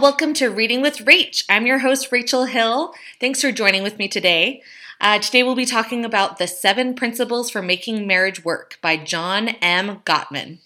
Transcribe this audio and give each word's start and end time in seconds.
Welcome 0.00 0.32
to 0.34 0.48
Reading 0.48 0.80
with 0.80 0.98
Rach. 0.98 1.42
I'm 1.48 1.66
your 1.66 1.80
host, 1.80 2.12
Rachel 2.12 2.44
Hill. 2.44 2.94
Thanks 3.18 3.40
for 3.40 3.50
joining 3.50 3.82
with 3.82 3.98
me 3.98 4.06
today. 4.06 4.62
Uh, 5.00 5.18
today, 5.18 5.42
we'll 5.42 5.56
be 5.56 5.66
talking 5.66 6.04
about 6.04 6.38
The 6.38 6.46
Seven 6.46 6.94
Principles 6.94 7.50
for 7.50 7.62
Making 7.62 8.06
Marriage 8.06 8.44
Work 8.44 8.78
by 8.80 8.96
John 8.96 9.48
M. 9.60 9.98
Gottman. 10.06 10.58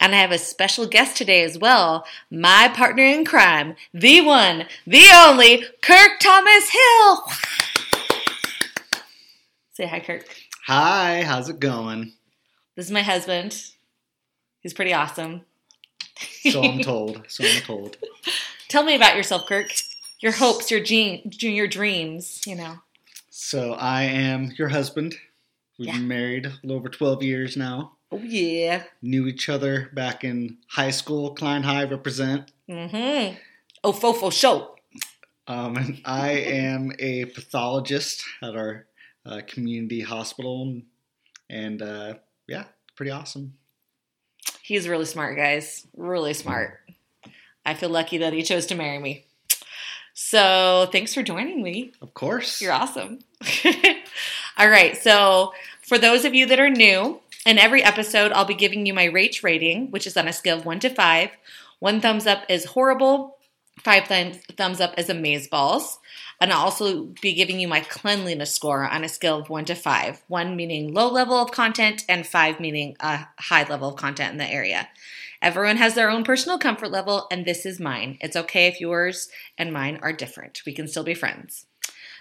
And 0.00 0.14
I 0.14 0.18
have 0.18 0.30
a 0.30 0.38
special 0.38 0.86
guest 0.86 1.16
today 1.16 1.42
as 1.42 1.58
well 1.58 2.06
my 2.30 2.70
partner 2.72 3.02
in 3.02 3.24
crime, 3.24 3.74
the 3.92 4.20
one, 4.20 4.66
the 4.86 5.06
only, 5.12 5.64
Kirk 5.82 6.20
Thomas 6.20 6.70
Hill. 6.70 7.24
Say 9.72 9.86
hi, 9.88 9.98
Kirk. 9.98 10.26
Hi, 10.68 11.24
how's 11.24 11.48
it 11.48 11.58
going? 11.58 12.12
This 12.76 12.86
is 12.86 12.92
my 12.92 13.02
husband. 13.02 13.60
He's 14.60 14.74
pretty 14.74 14.94
awesome. 14.94 15.42
So 16.50 16.62
I'm 16.62 16.78
told. 16.82 17.22
So 17.26 17.44
I'm 17.44 17.62
told. 17.62 17.96
Tell 18.68 18.82
me 18.82 18.94
about 18.94 19.16
yourself, 19.16 19.46
Kirk. 19.46 19.68
Your 20.20 20.32
hopes, 20.32 20.70
your 20.70 20.80
gene, 20.80 21.30
your 21.40 21.68
dreams. 21.68 22.42
You 22.46 22.56
know. 22.56 22.76
So 23.30 23.74
I 23.74 24.02
am 24.04 24.52
your 24.58 24.68
husband. 24.68 25.14
We've 25.78 25.88
Yeah. 25.88 25.94
been 25.98 26.08
married 26.08 26.46
a 26.46 26.52
little 26.62 26.76
over 26.76 26.88
12 26.88 27.22
years 27.22 27.56
now. 27.56 27.92
Oh 28.10 28.18
yeah. 28.18 28.84
Knew 29.02 29.26
each 29.26 29.48
other 29.48 29.90
back 29.92 30.24
in 30.24 30.58
high 30.68 30.90
school. 30.90 31.34
Klein 31.34 31.62
High 31.64 31.84
represent. 31.84 32.50
Mm-hmm. 32.68 33.36
Oh, 33.84 33.92
fofo 33.92 34.32
show. 34.32 34.74
Um, 35.48 35.76
and 35.76 36.00
I 36.04 36.30
am 36.30 36.92
a 36.98 37.26
pathologist 37.26 38.24
at 38.42 38.56
our 38.56 38.86
uh, 39.26 39.42
community 39.46 40.00
hospital. 40.00 40.80
And 41.50 41.82
uh, 41.82 42.14
yeah, 42.48 42.64
pretty 42.96 43.10
awesome. 43.12 43.54
He's 44.62 44.88
really 44.88 45.04
smart, 45.04 45.36
guys. 45.36 45.86
Really 45.96 46.32
smart. 46.32 46.80
I 47.66 47.74
feel 47.74 47.90
lucky 47.90 48.18
that 48.18 48.32
he 48.32 48.42
chose 48.42 48.64
to 48.66 48.74
marry 48.74 48.98
me. 48.98 49.24
So 50.14 50.88
thanks 50.92 51.12
for 51.12 51.22
joining 51.22 51.62
me. 51.62 51.92
Of 52.00 52.14
course. 52.14 52.62
You're 52.62 52.72
awesome. 52.72 53.18
All 54.56 54.70
right. 54.70 54.96
So, 54.96 55.52
for 55.82 55.98
those 55.98 56.24
of 56.24 56.34
you 56.34 56.46
that 56.46 56.58
are 56.58 56.70
new, 56.70 57.20
in 57.44 57.58
every 57.58 57.82
episode, 57.82 58.32
I'll 58.32 58.44
be 58.44 58.54
giving 58.54 58.86
you 58.86 58.94
my 58.94 59.08
Rach 59.08 59.42
rating, 59.42 59.90
which 59.90 60.06
is 60.06 60.16
on 60.16 60.26
a 60.26 60.32
scale 60.32 60.58
of 60.58 60.64
one 60.64 60.80
to 60.80 60.88
five. 60.88 61.30
One 61.78 62.00
thumbs 62.00 62.26
up 62.26 62.44
is 62.48 62.64
horrible, 62.64 63.35
five 63.86 64.08
th- 64.08 64.42
thumbs 64.56 64.80
up 64.80 64.98
is 64.98 65.06
amazeballs. 65.06 65.98
And 66.40 66.52
I'll 66.52 66.64
also 66.64 67.04
be 67.22 67.32
giving 67.32 67.60
you 67.60 67.68
my 67.68 67.80
cleanliness 67.80 68.52
score 68.52 68.82
on 68.84 69.04
a 69.04 69.08
scale 69.08 69.38
of 69.38 69.48
one 69.48 69.64
to 69.66 69.76
five. 69.76 70.22
One 70.26 70.56
meaning 70.56 70.92
low 70.92 71.08
level 71.08 71.36
of 71.36 71.52
content, 71.52 72.04
and 72.08 72.26
five 72.26 72.58
meaning 72.58 72.96
a 72.98 73.26
high 73.38 73.62
level 73.62 73.90
of 73.90 73.96
content 73.96 74.32
in 74.32 74.38
the 74.38 74.52
area. 74.52 74.88
Everyone 75.40 75.76
has 75.76 75.94
their 75.94 76.10
own 76.10 76.24
personal 76.24 76.58
comfort 76.58 76.90
level, 76.90 77.28
and 77.30 77.44
this 77.44 77.64
is 77.64 77.78
mine. 77.78 78.18
It's 78.20 78.36
okay 78.36 78.66
if 78.66 78.80
yours 78.80 79.28
and 79.56 79.72
mine 79.72 80.00
are 80.02 80.12
different. 80.12 80.62
We 80.66 80.74
can 80.74 80.88
still 80.88 81.04
be 81.04 81.14
friends. 81.14 81.66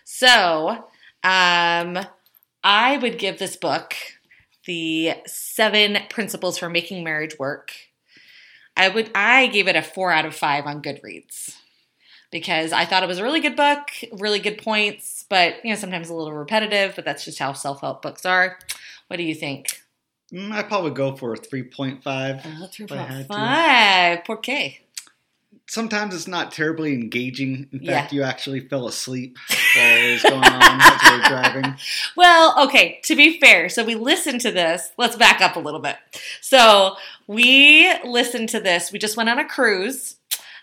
So, 0.03 0.86
um, 1.23 1.99
I 2.63 2.97
would 3.02 3.17
give 3.17 3.39
this 3.39 3.55
book 3.55 3.95
the 4.66 5.16
seven 5.25 5.97
principles 6.09 6.59
for 6.59 6.69
making 6.69 7.03
marriage 7.03 7.39
work. 7.39 7.71
I 8.77 8.89
would 8.89 9.11
I 9.15 9.47
gave 9.47 9.67
it 9.67 9.75
a 9.75 9.81
four 9.81 10.11
out 10.11 10.25
of 10.25 10.35
five 10.35 10.65
on 10.65 10.81
Goodreads 10.81 11.55
because 12.31 12.71
I 12.73 12.85
thought 12.85 13.03
it 13.03 13.07
was 13.07 13.19
a 13.19 13.23
really 13.23 13.39
good 13.39 13.55
book, 13.55 13.89
really 14.11 14.39
good 14.39 14.58
points, 14.58 15.25
but 15.30 15.63
you 15.63 15.69
know 15.71 15.75
sometimes 15.77 16.09
a 16.09 16.13
little 16.13 16.33
repetitive. 16.33 16.93
But 16.95 17.05
that's 17.05 17.23
just 17.25 17.39
how 17.39 17.53
self 17.53 17.81
help 17.81 18.02
books 18.02 18.25
are. 18.25 18.58
What 19.08 19.17
do 19.17 19.23
you 19.23 19.35
think? 19.35 19.81
Mm, 20.33 20.52
I'd 20.52 20.67
probably 20.67 20.91
go 20.91 21.15
for 21.15 21.33
a 21.33 21.37
3.5. 21.37 22.03
Uh, 22.45 22.67
If 22.80 22.91
I 22.91 22.97
had 22.97 23.27
to. 23.27 23.33
five. 23.33 24.25
Por 24.25 24.41
qué? 24.41 24.77
Sometimes 25.67 26.14
it's 26.15 26.27
not 26.27 26.52
terribly 26.52 26.93
engaging. 26.93 27.67
In 27.71 27.80
Yeah. 27.81 28.02
fact, 28.02 28.14
you 28.14 28.23
actually 28.23 28.61
fell 28.67 28.87
asleep 28.87 29.37
going 30.23 30.43
on 30.43 30.81
as 30.81 31.02
we 31.03 31.17
were 31.17 31.23
driving. 31.23 31.75
Well, 32.15 32.65
okay, 32.65 32.99
to 33.03 33.15
be 33.15 33.39
fair, 33.39 33.67
so 33.69 33.83
we 33.83 33.95
listened 33.95 34.41
to 34.41 34.52
this. 34.52 34.91
Let's 34.97 35.15
back 35.15 35.41
up 35.41 35.55
a 35.55 35.59
little 35.59 35.80
bit. 35.80 35.97
So 36.41 36.95
we 37.27 37.91
listened 38.03 38.49
to 38.49 38.59
this. 38.59 38.91
We 38.91 38.99
just 38.99 39.17
went 39.17 39.30
on 39.30 39.39
a 39.39 39.45
cruise. 39.45 40.15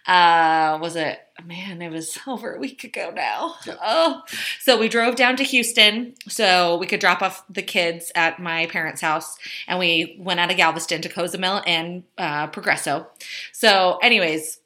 Uh, 0.07 0.79
was 0.81 0.97
it, 0.97 1.21
man, 1.45 1.81
it 1.81 1.91
was 1.91 2.19
over 2.27 2.55
a 2.55 2.59
week 2.59 2.85
ago 2.85 3.13
now. 3.15 3.55
Yep. 3.67 3.79
Oh, 3.83 4.23
so 4.61 4.79
we 4.79 4.89
drove 4.89 5.15
down 5.15 5.37
to 5.37 5.45
Houston 5.45 6.15
so 6.29 6.77
we 6.77 6.87
could 6.87 7.01
drop 7.01 7.23
off 7.23 7.45
the 7.49 7.63
kids 7.63 8.11
at 8.15 8.41
my 8.41 8.67
parents' 8.67 9.01
house. 9.01 9.37
And 9.69 9.79
we 9.79 10.17
went 10.19 10.41
out 10.41 10.51
of 10.51 10.57
Galveston 10.57 11.03
to 11.03 11.09
Cozumel 11.09 11.63
and 11.67 12.05
uh, 12.19 12.49
Progreso. 12.49 13.07
So, 13.53 13.99
anyways, 14.03 14.59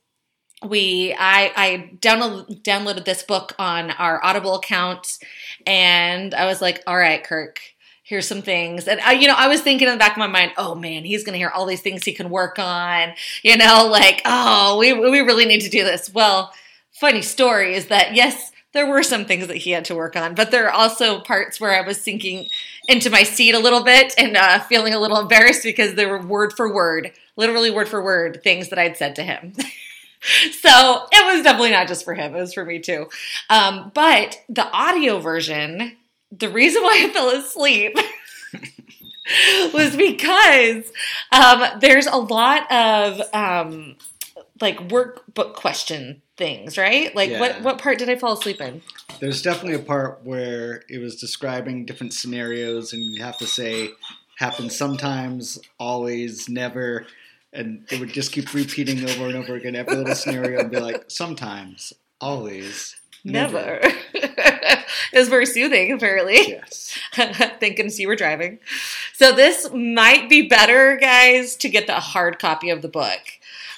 we 0.69 1.15
I 1.19 1.53
I 1.56 1.91
download, 2.00 2.62
downloaded 2.62 3.04
this 3.04 3.22
book 3.22 3.54
on 3.59 3.91
our 3.93 4.25
Audible 4.25 4.54
account, 4.56 5.19
and 5.66 6.34
I 6.34 6.47
was 6.47 6.60
like, 6.60 6.82
"All 6.87 6.97
right, 6.97 7.22
Kirk, 7.22 7.60
here's 8.03 8.27
some 8.28 8.43
things." 8.43 8.88
And 8.88 9.00
I, 9.00 9.12
you 9.12 9.27
know, 9.28 9.34
I 9.37 9.49
was 9.49 9.60
thinking 9.62 9.88
in 9.88 9.94
the 9.94 9.99
back 9.99 10.12
of 10.12 10.19
my 10.19 10.27
mind, 10.27 10.53
"Oh 10.56 10.75
man, 10.75 11.04
he's 11.04 11.25
gonna 11.25 11.38
hear 11.38 11.50
all 11.50 11.66
these 11.66 11.81
things 11.81 12.04
he 12.04 12.12
can 12.12 12.31
work 12.31 12.59
on." 12.59 13.12
You 13.43 13.56
know, 13.56 13.87
like, 13.91 14.22
"Oh, 14.25 14.78
we 14.78 14.93
we 14.93 15.21
really 15.21 15.47
need 15.47 15.60
to 15.60 15.71
do 15.71 15.84
this." 15.84 16.12
Well, 16.12 16.53
funny 16.93 17.22
story 17.22 17.75
is 17.75 17.87
that 17.88 18.15
yes. 18.15 18.53
There 18.72 18.87
were 18.87 19.03
some 19.03 19.25
things 19.25 19.47
that 19.47 19.56
he 19.56 19.71
had 19.71 19.87
to 19.87 19.94
work 19.94 20.16
on, 20.16 20.34
but 20.34 20.50
there 20.50 20.66
are 20.66 20.71
also 20.71 21.21
parts 21.21 21.59
where 21.59 21.72
I 21.72 21.81
was 21.87 21.98
sinking 21.98 22.50
into 22.88 23.09
my 23.09 23.22
seat 23.22 23.54
a 23.54 23.59
little 23.59 23.83
bit 23.83 24.12
and 24.19 24.37
uh, 24.37 24.59
feeling 24.60 24.93
a 24.93 25.00
little 25.00 25.19
embarrassed 25.22 25.62
because 25.62 25.94
there 25.94 26.10
were 26.10 26.21
word 26.21 26.53
for 26.53 26.71
word, 26.71 27.12
literally 27.37 27.71
word 27.71 27.88
for 27.88 28.03
word, 28.04 28.43
things 28.44 28.69
that 28.69 28.78
I'd 28.78 28.98
said 28.98 29.16
to 29.16 29.22
him. 29.22 29.54
so 30.53 31.06
it 31.12 31.34
was 31.34 31.42
definitely 31.42 31.70
not 31.70 31.88
just 31.88 32.04
for 32.04 32.14
him, 32.14 32.34
it 32.34 32.41
was 32.41 32.54
for 32.54 32.64
me 32.64 32.81
too. 32.81 33.09
Um, 33.50 33.91
but 33.94 34.41
the 34.48 34.69
audio 34.70 35.19
version, 35.19 35.97
the 36.31 36.48
reason 36.48 36.82
why 36.82 37.04
I 37.04 37.09
fell 37.12 37.31
asleep 37.31 37.97
was 39.72 39.97
because 39.97 40.92
um, 41.32 41.81
there's 41.81 42.06
a 42.06 42.16
lot 42.16 42.70
of 42.70 43.20
um, 43.32 43.97
like 44.60 44.88
workbook 44.88 45.54
question 45.54 46.22
things, 46.36 46.76
right? 46.76 47.15
Like 47.15 47.32
what 47.38 47.62
what 47.62 47.78
part 47.78 47.98
did 47.98 48.09
I 48.09 48.16
fall 48.16 48.32
asleep 48.32 48.60
in? 48.60 48.82
There's 49.20 49.42
definitely 49.42 49.75
a 49.75 49.84
part 49.84 50.20
where 50.25 50.82
it 50.88 50.98
was 50.98 51.16
describing 51.16 51.86
different 51.86 52.12
scenarios, 52.12 52.92
and 52.92 53.03
you 53.03 53.22
have 53.22 53.38
to 53.38 53.47
say 53.47 53.91
happens 54.36 54.76
sometimes, 54.76 55.59
always, 55.78 56.48
never, 56.48 57.06
and 57.56 57.84
it 57.90 57.98
would 58.00 58.10
just 58.12 58.32
keep 58.32 58.52
repeating 58.54 59.02
over 59.08 59.26
and 59.26 59.36
over 59.36 59.54
again 59.54 59.74
every 59.76 59.96
little 59.96 60.14
scenario, 60.14 60.60
and 60.60 60.70
be 60.70 60.78
like 60.80 61.04
sometimes, 61.08 61.92
always, 62.20 62.94
Never. 63.24 63.80
it 64.14 64.84
was 65.12 65.28
very 65.28 65.46
soothing, 65.46 65.90
apparently. 65.92 66.36
Yes. 66.48 66.96
Thank 67.14 67.76
goodness 67.76 67.98
you 67.98 68.06
were 68.06 68.14
driving. 68.14 68.60
So 69.14 69.32
this 69.32 69.68
might 69.74 70.28
be 70.28 70.42
better, 70.48 70.96
guys, 70.96 71.56
to 71.56 71.68
get 71.68 71.88
the 71.88 71.94
hard 71.94 72.38
copy 72.38 72.70
of 72.70 72.82
the 72.82 72.88
book. 72.88 73.18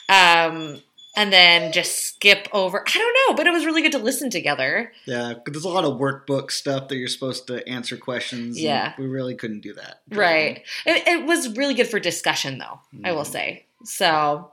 Um, 0.08 0.82
and 1.16 1.32
then 1.32 1.72
just 1.72 1.98
skip 1.98 2.46
over. 2.52 2.84
I 2.86 2.92
don't 2.98 3.16
know, 3.28 3.36
but 3.36 3.46
it 3.46 3.50
was 3.52 3.64
really 3.64 3.80
good 3.82 3.92
to 3.92 3.98
listen 3.98 4.28
together. 4.30 4.92
Yeah, 5.06 5.34
there's 5.46 5.64
a 5.64 5.68
lot 5.68 5.84
of 5.84 5.98
workbook 5.98 6.50
stuff 6.50 6.88
that 6.88 6.96
you're 6.96 7.08
supposed 7.08 7.46
to 7.46 7.66
answer 7.66 7.96
questions. 7.96 8.56
and 8.56 8.64
Yeah. 8.64 8.92
we 8.98 9.06
really 9.06 9.34
couldn't 9.34 9.60
do 9.60 9.72
that. 9.74 10.02
Right. 10.10 10.62
It, 10.86 11.08
it 11.08 11.24
was 11.26 11.56
really 11.56 11.74
good 11.74 11.88
for 11.88 11.98
discussion, 11.98 12.58
though, 12.58 12.80
I 13.02 13.12
will 13.12 13.22
Mhm. 13.24 13.32
say. 13.32 13.64
So, 13.84 14.52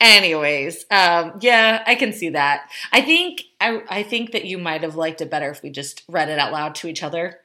anyways, 0.00 0.84
um, 0.90 1.34
yeah, 1.40 1.82
I 1.86 1.94
can 1.94 2.12
see 2.12 2.30
that. 2.30 2.70
I 2.92 3.00
think 3.00 3.44
I, 3.60 3.82
I 3.88 4.02
think 4.02 4.32
that 4.32 4.44
you 4.44 4.58
might 4.58 4.82
have 4.82 4.96
liked 4.96 5.20
it 5.20 5.30
better 5.30 5.50
if 5.50 5.62
we 5.62 5.70
just 5.70 6.02
read 6.08 6.28
it 6.28 6.38
out 6.38 6.52
loud 6.52 6.74
to 6.76 6.88
each 6.88 7.02
other. 7.02 7.38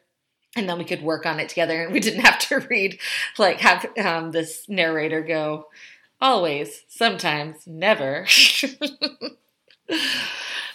And 0.56 0.68
then 0.68 0.78
we 0.80 0.86
could 0.86 1.04
work 1.04 1.26
on 1.28 1.40
it 1.40 1.50
together, 1.50 1.84
and 1.84 1.94
we 1.94 2.00
didn't 2.00 2.22
have 2.22 2.40
to 2.40 2.60
read, 2.70 3.00
like, 3.38 3.60
have 3.60 3.86
um, 4.04 4.32
this 4.32 4.68
narrator 4.68 5.22
go, 5.22 5.68
always, 6.20 6.84
sometimes, 6.88 7.68
never. 7.68 8.22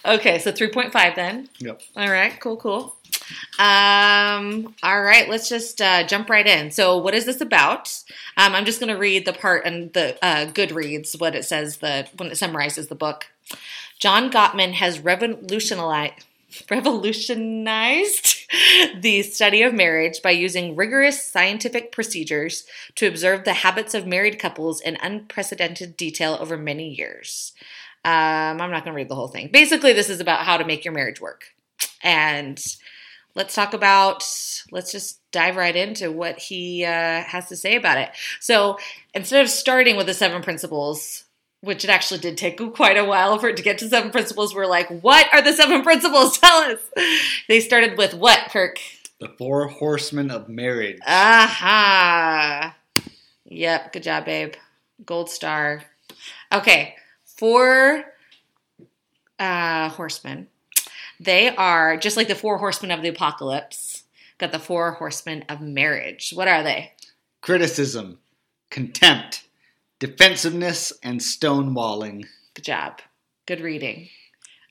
okay, 0.04 0.38
so 0.38 0.52
3.5 0.52 1.16
then. 1.16 1.48
Yep. 1.58 1.82
All 1.96 2.10
right, 2.10 2.38
cool, 2.38 2.56
cool. 2.58 2.96
Um, 3.58 4.74
all 4.82 5.02
right, 5.02 5.28
let's 5.28 5.48
just 5.48 5.80
uh, 5.80 6.06
jump 6.06 6.28
right 6.30 6.46
in. 6.46 6.70
So, 6.70 6.96
what 6.96 7.14
is 7.14 7.24
this 7.24 7.40
about? 7.40 7.88
Um, 8.36 8.54
I'm 8.54 8.64
just 8.64 8.80
going 8.80 8.92
to 8.92 8.98
read 8.98 9.24
the 9.24 9.32
part 9.32 9.64
and 9.64 9.92
the 9.92 10.16
uh, 10.24 10.46
Goodreads 10.46 11.18
what 11.20 11.34
it 11.34 11.44
says 11.44 11.78
the 11.78 12.08
when 12.16 12.30
it 12.30 12.36
summarizes 12.36 12.88
the 12.88 12.94
book. 12.94 13.26
John 13.98 14.30
Gottman 14.30 14.72
has 14.72 15.00
revolutionized 15.00 16.24
revolutionized 16.70 18.36
the 19.00 19.22
study 19.22 19.62
of 19.62 19.72
marriage 19.72 20.20
by 20.22 20.30
using 20.30 20.76
rigorous 20.76 21.22
scientific 21.22 21.92
procedures 21.92 22.64
to 22.96 23.06
observe 23.06 23.44
the 23.44 23.54
habits 23.54 23.94
of 23.94 24.06
married 24.06 24.38
couples 24.38 24.80
in 24.80 24.96
unprecedented 25.02 25.96
detail 25.96 26.36
over 26.40 26.56
many 26.58 26.94
years. 26.94 27.52
Um, 28.04 28.60
I'm 28.60 28.70
not 28.70 28.84
going 28.84 28.92
to 28.94 28.96
read 28.96 29.08
the 29.08 29.14
whole 29.14 29.28
thing. 29.28 29.48
Basically, 29.52 29.92
this 29.92 30.10
is 30.10 30.20
about 30.20 30.44
how 30.44 30.56
to 30.56 30.64
make 30.64 30.84
your 30.84 30.94
marriage 30.94 31.20
work. 31.20 31.44
And 32.02 32.62
let's 33.34 33.54
talk 33.54 33.74
about, 33.74 34.24
let's 34.70 34.92
just 34.92 35.20
dive 35.30 35.56
right 35.56 35.74
into 35.74 36.10
what 36.10 36.38
he 36.38 36.84
uh, 36.84 37.22
has 37.22 37.48
to 37.48 37.56
say 37.56 37.76
about 37.76 37.98
it. 37.98 38.10
So 38.40 38.78
instead 39.14 39.42
of 39.42 39.50
starting 39.50 39.96
with 39.96 40.06
the 40.06 40.14
seven 40.14 40.42
principles, 40.42 41.24
which 41.62 41.84
it 41.84 41.90
actually 41.90 42.20
did 42.20 42.36
take 42.36 42.58
quite 42.74 42.98
a 42.98 43.04
while 43.04 43.38
for 43.38 43.48
it 43.48 43.56
to 43.56 43.62
get 43.62 43.78
to 43.78 43.88
seven 43.88 44.10
principles. 44.10 44.54
We're 44.54 44.66
like, 44.66 44.88
what 45.02 45.32
are 45.32 45.40
the 45.42 45.52
seven 45.52 45.82
principles? 45.84 46.38
Tell 46.38 46.72
us. 46.72 46.80
They 47.48 47.60
started 47.60 47.96
with 47.96 48.14
what, 48.14 48.50
Kirk? 48.50 48.78
The 49.20 49.28
four 49.38 49.68
horsemen 49.68 50.30
of 50.30 50.48
marriage. 50.48 50.98
Aha. 51.06 52.76
Yep. 53.44 53.92
Good 53.92 54.02
job, 54.02 54.24
babe. 54.24 54.54
Gold 55.06 55.30
star. 55.30 55.84
Okay. 56.52 56.96
Four 57.24 58.04
uh, 59.38 59.88
horsemen. 59.90 60.48
They 61.22 61.54
are 61.54 61.96
just 61.96 62.16
like 62.16 62.26
the 62.26 62.34
four 62.34 62.58
horsemen 62.58 62.90
of 62.90 63.00
the 63.00 63.08
apocalypse. 63.08 64.02
Got 64.38 64.50
the 64.50 64.58
four 64.58 64.92
horsemen 64.92 65.44
of 65.48 65.60
marriage. 65.60 66.32
What 66.34 66.48
are 66.48 66.64
they? 66.64 66.92
Criticism, 67.42 68.18
contempt, 68.70 69.44
defensiveness, 70.00 70.92
and 71.00 71.20
stonewalling. 71.20 72.26
Good 72.54 72.64
job. 72.64 73.00
Good 73.46 73.60
reading. 73.60 74.08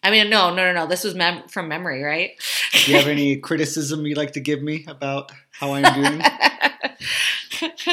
I 0.03 0.11
mean, 0.11 0.29
no, 0.29 0.53
no, 0.53 0.65
no, 0.65 0.73
no. 0.73 0.87
This 0.87 1.05
was 1.05 1.15
mem- 1.15 1.47
from 1.47 1.69
memory, 1.69 2.03
right? 2.03 2.31
Do 2.73 2.91
you 2.91 2.97
have 2.97 3.07
any 3.07 3.37
criticism 3.37 4.05
you'd 4.05 4.17
like 4.17 4.33
to 4.33 4.41
give 4.41 4.61
me 4.61 4.83
about 4.89 5.31
how 5.51 5.73
I'm 5.73 5.93
doing? 5.93 6.21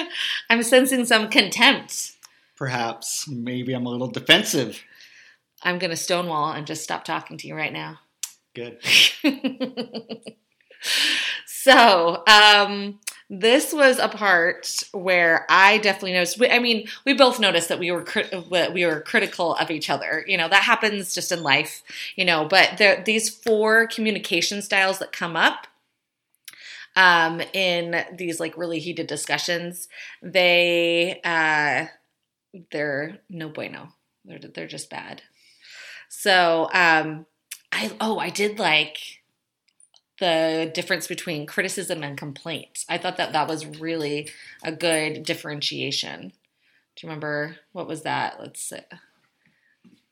I'm 0.51 0.65
sensing 0.65 1.05
some 1.05 1.29
contempt. 1.29 2.17
Perhaps. 2.57 3.29
Maybe 3.29 3.73
I'm 3.73 3.87
a 3.87 3.91
little 3.91 4.09
defensive. 4.09 4.83
I'm 5.63 5.79
going 5.79 5.91
to 5.91 5.97
stonewall 5.97 6.51
and 6.51 6.67
just 6.67 6.83
stop 6.83 7.05
talking 7.05 7.39
to 7.39 7.47
you 7.47 7.55
right 7.55 7.73
now. 7.73 8.01
Good. 8.59 8.83
so, 11.47 12.23
um, 12.27 12.99
this 13.31 13.73
was 13.73 13.99
a 13.99 14.09
part 14.09 14.83
where 14.93 15.45
I 15.51 15.79
definitely 15.79 16.15
noticed. 16.15 16.43
I 16.51 16.59
mean, 16.59 16.89
we 17.05 17.13
both 17.13 17.39
noticed 17.39 17.69
that 17.69 17.79
we 17.79 17.91
were 17.91 18.03
crit- 18.03 18.35
we 18.73 18.87
were 18.87 19.01
critical 19.03 19.55
of 19.57 19.71
each 19.71 19.91
other. 19.91 20.25
You 20.27 20.39
know, 20.39 20.49
that 20.49 20.63
happens 20.63 21.15
just 21.15 21.31
in 21.31 21.43
life. 21.43 21.83
You 22.17 22.25
know, 22.25 22.47
but 22.47 23.05
these 23.05 23.29
four 23.29 23.87
communication 23.87 24.63
styles 24.63 24.99
that 24.99 25.13
come 25.13 25.37
up 25.37 25.67
um, 26.97 27.41
in 27.53 28.05
these 28.17 28.41
like 28.41 28.57
really 28.57 28.81
heated 28.81 29.07
discussions, 29.07 29.89
they 30.23 31.21
uh, 31.23 31.87
they're 32.71 33.19
no 33.29 33.51
bueno. 33.51 33.89
They're 34.25 34.39
they're 34.39 34.67
just 34.67 34.91
bad. 34.91 35.23
So, 36.09 36.69
um, 36.73 37.27
I 37.73 37.93
oh, 38.01 38.19
I 38.19 38.31
did 38.31 38.59
like 38.59 38.99
the 40.21 40.71
difference 40.75 41.07
between 41.07 41.47
criticism 41.47 42.03
and 42.03 42.19
complaint. 42.19 42.85
I 42.89 42.99
thought 42.99 43.17
that 43.19 43.33
that 43.33 43.49
was 43.49 43.67
really 43.67 44.31
a 44.63 44.73
good 44.73 45.23
differentiation. 45.23 46.33
Do 46.97 47.07
you 47.07 47.09
remember 47.09 47.57
what 47.73 47.87
was 47.87 48.03
that? 48.03 48.41
Let's 48.41 48.61
see. 48.61 48.81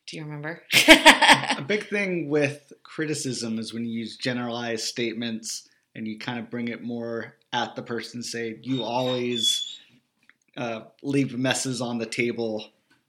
Do 0.06 0.16
you 0.16 0.22
remember? 0.22 0.62
a 0.88 1.64
big 1.66 1.88
thing 1.88 2.28
with 2.28 2.72
criticism 2.84 3.58
is 3.58 3.74
when 3.74 3.84
you 3.84 3.98
use 3.98 4.16
generalized 4.16 4.84
statements 4.84 5.68
and 5.96 6.06
you 6.06 6.18
kind 6.18 6.38
of 6.38 6.48
bring 6.48 6.68
it 6.68 6.84
more 6.84 7.34
at 7.52 7.74
the 7.74 7.82
person. 7.82 8.22
Say 8.22 8.60
you 8.62 8.84
always 8.84 9.80
uh, 10.56 10.82
leave 11.02 11.36
messes 11.36 11.80
on 11.80 11.98
the 11.98 12.06
table, 12.06 12.68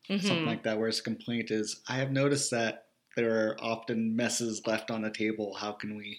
mm-hmm. 0.10 0.26
something 0.26 0.46
like 0.46 0.64
that. 0.64 0.80
Whereas 0.80 1.02
complaint 1.02 1.52
is, 1.52 1.82
I 1.88 1.98
have 1.98 2.12
noticed 2.12 2.50
that 2.52 2.87
there 3.18 3.50
are 3.50 3.58
often 3.60 4.16
messes 4.16 4.66
left 4.66 4.90
on 4.90 5.02
the 5.02 5.12
table. 5.12 5.54
How 5.54 5.74
can 5.74 5.98
we 5.98 6.18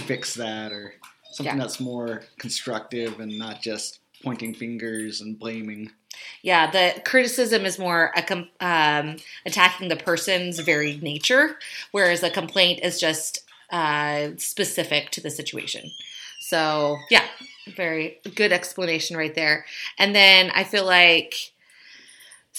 fix 0.00 0.34
that 0.34 0.72
or 0.72 0.94
something 1.30 1.56
yeah. 1.56 1.62
that's 1.62 1.78
more 1.78 2.22
constructive 2.38 3.20
and 3.20 3.38
not 3.38 3.62
just 3.62 4.00
pointing 4.22 4.54
fingers 4.54 5.20
and 5.20 5.38
blaming. 5.38 5.90
Yeah, 6.42 6.70
the 6.70 7.00
criticism 7.04 7.64
is 7.64 7.78
more 7.78 8.12
um, 8.60 9.16
attacking 9.46 9.88
the 9.88 9.96
person's 9.96 10.58
very 10.58 10.98
nature, 10.98 11.58
whereas 11.92 12.22
a 12.22 12.30
complaint 12.30 12.80
is 12.82 12.98
just 12.98 13.44
uh, 13.70 14.30
specific 14.36 15.10
to 15.10 15.20
the 15.20 15.30
situation. 15.30 15.90
So, 16.40 16.96
yeah, 17.10 17.24
very 17.76 18.18
good 18.34 18.52
explanation 18.52 19.16
right 19.16 19.34
there. 19.34 19.66
And 19.98 20.14
then 20.14 20.50
I 20.54 20.64
feel 20.64 20.86
like 20.86 21.52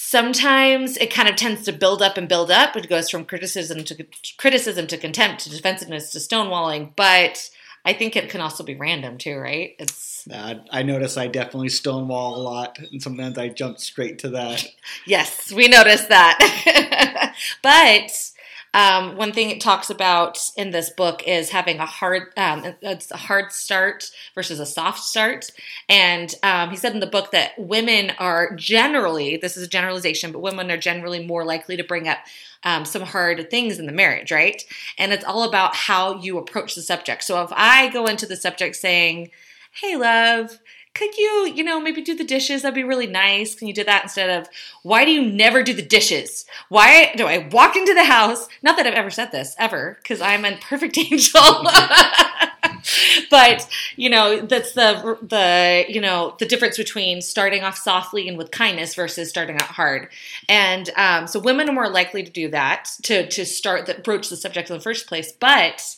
sometimes 0.01 0.95
it 0.97 1.13
kind 1.13 1.27
of 1.27 1.35
tends 1.35 1.63
to 1.63 1.73
build 1.73 2.01
up 2.01 2.17
and 2.17 2.29
build 2.29 2.49
up. 2.49 2.75
It 2.75 2.89
goes 2.89 3.09
from 3.09 3.25
criticism 3.25 3.83
to 3.83 4.07
criticism 4.37 4.87
to 4.87 4.97
contempt 4.97 5.41
to 5.43 5.49
defensiveness 5.49 6.11
to 6.11 6.19
stonewalling. 6.19 6.95
But 6.95 7.49
I 7.83 7.93
think 7.93 8.15
it 8.15 8.29
can 8.29 8.39
also 8.39 8.63
be 8.63 8.75
random 8.75 9.17
too, 9.17 9.37
right? 9.37 9.75
It's. 9.77 10.25
Uh, 10.31 10.55
I 10.71 10.83
notice 10.83 11.17
I 11.17 11.27
definitely 11.27 11.69
stonewall 11.69 12.35
a 12.35 12.41
lot, 12.41 12.79
and 12.79 13.01
sometimes 13.01 13.37
I 13.37 13.49
jump 13.49 13.77
straight 13.77 14.19
to 14.19 14.29
that. 14.29 14.65
yes, 15.05 15.51
we 15.51 15.67
notice 15.67 16.05
that. 16.05 17.35
but 17.61 18.31
um, 18.73 19.15
one 19.15 19.31
thing 19.31 19.49
it 19.49 19.61
talks 19.61 19.89
about 19.89 20.39
in 20.55 20.71
this 20.71 20.89
book 20.89 21.23
is 21.27 21.49
having 21.49 21.79
a 21.79 21.85
hard, 21.85 22.31
um, 22.37 22.75
it's 22.81 23.09
a 23.11 23.17
hard 23.17 23.51
start 23.51 24.11
versus 24.35 24.59
a 24.59 24.65
soft 24.65 24.99
start. 24.99 25.49
And 25.87 26.33
um, 26.43 26.69
he 26.69 26.77
said 26.77 26.93
in 26.93 26.99
the 26.99 27.07
book 27.07 27.31
that 27.31 27.57
women 27.57 28.11
are 28.19 28.55
generally, 28.55 29.37
this 29.37 29.57
is 29.57 29.63
a 29.63 29.69
generalization, 29.69 30.31
but 30.31 30.41
women 30.41 30.69
are 30.69 30.77
generally 30.77 31.25
more 31.25 31.43
likely 31.43 31.77
to 31.77 31.83
bring 31.83 32.07
up 32.07 32.19
um, 32.63 32.85
some 32.85 33.01
hard 33.01 33.49
things 33.49 33.79
in 33.79 33.85
the 33.85 33.91
marriage, 33.91 34.31
right? 34.31 34.61
And 34.97 35.11
it's 35.13 35.25
all 35.25 35.43
about 35.43 35.75
how 35.75 36.19
you 36.19 36.37
approach 36.37 36.75
the 36.75 36.81
subject. 36.81 37.23
So 37.23 37.41
if 37.41 37.51
I 37.53 37.89
go 37.89 38.05
into 38.05 38.25
the 38.25 38.35
subject 38.35 38.75
saying, 38.75 39.31
"Hey, 39.71 39.95
love," 39.95 40.59
could 40.93 41.15
you, 41.17 41.51
you 41.55 41.63
know, 41.63 41.79
maybe 41.79 42.01
do 42.01 42.15
the 42.15 42.23
dishes? 42.23 42.61
That'd 42.61 42.75
be 42.75 42.83
really 42.83 43.07
nice. 43.07 43.55
Can 43.55 43.67
you 43.67 43.73
do 43.73 43.83
that 43.83 44.03
instead 44.03 44.29
of, 44.29 44.49
why 44.83 45.05
do 45.05 45.11
you 45.11 45.21
never 45.21 45.63
do 45.63 45.73
the 45.73 45.81
dishes? 45.81 46.45
Why 46.67 47.13
do 47.15 47.25
I 47.25 47.47
walk 47.51 47.75
into 47.75 47.93
the 47.93 48.03
house? 48.03 48.47
Not 48.61 48.75
that 48.77 48.87
I've 48.87 48.93
ever 48.93 49.11
said 49.11 49.31
this, 49.31 49.55
ever, 49.57 49.97
because 50.01 50.19
I'm 50.19 50.45
a 50.45 50.57
perfect 50.57 50.97
angel. 51.11 51.41
but 53.29 53.67
you 53.95 54.09
know 54.09 54.41
that's 54.41 54.73
the 54.73 55.17
the 55.21 55.85
you 55.87 56.01
know 56.01 56.35
the 56.39 56.45
difference 56.45 56.77
between 56.77 57.21
starting 57.21 57.63
off 57.63 57.77
softly 57.77 58.27
and 58.27 58.37
with 58.37 58.51
kindness 58.51 58.95
versus 58.95 59.29
starting 59.29 59.55
out 59.55 59.63
hard 59.63 60.09
and 60.47 60.89
um, 60.95 61.27
so 61.27 61.39
women 61.39 61.69
are 61.69 61.73
more 61.73 61.89
likely 61.89 62.23
to 62.23 62.31
do 62.31 62.49
that 62.49 62.89
to 63.01 63.27
to 63.27 63.45
start 63.45 63.85
the 63.85 63.95
broach 63.95 64.29
the 64.29 64.37
subject 64.37 64.69
in 64.69 64.75
the 64.75 64.81
first 64.81 65.07
place 65.07 65.31
but 65.31 65.95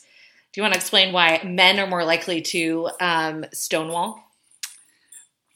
do 0.52 0.60
you 0.60 0.62
want 0.62 0.74
to 0.74 0.78
explain 0.78 1.12
why 1.12 1.40
men 1.44 1.78
are 1.78 1.86
more 1.86 2.04
likely 2.04 2.40
to 2.40 2.90
um, 3.00 3.44
stonewall 3.52 4.31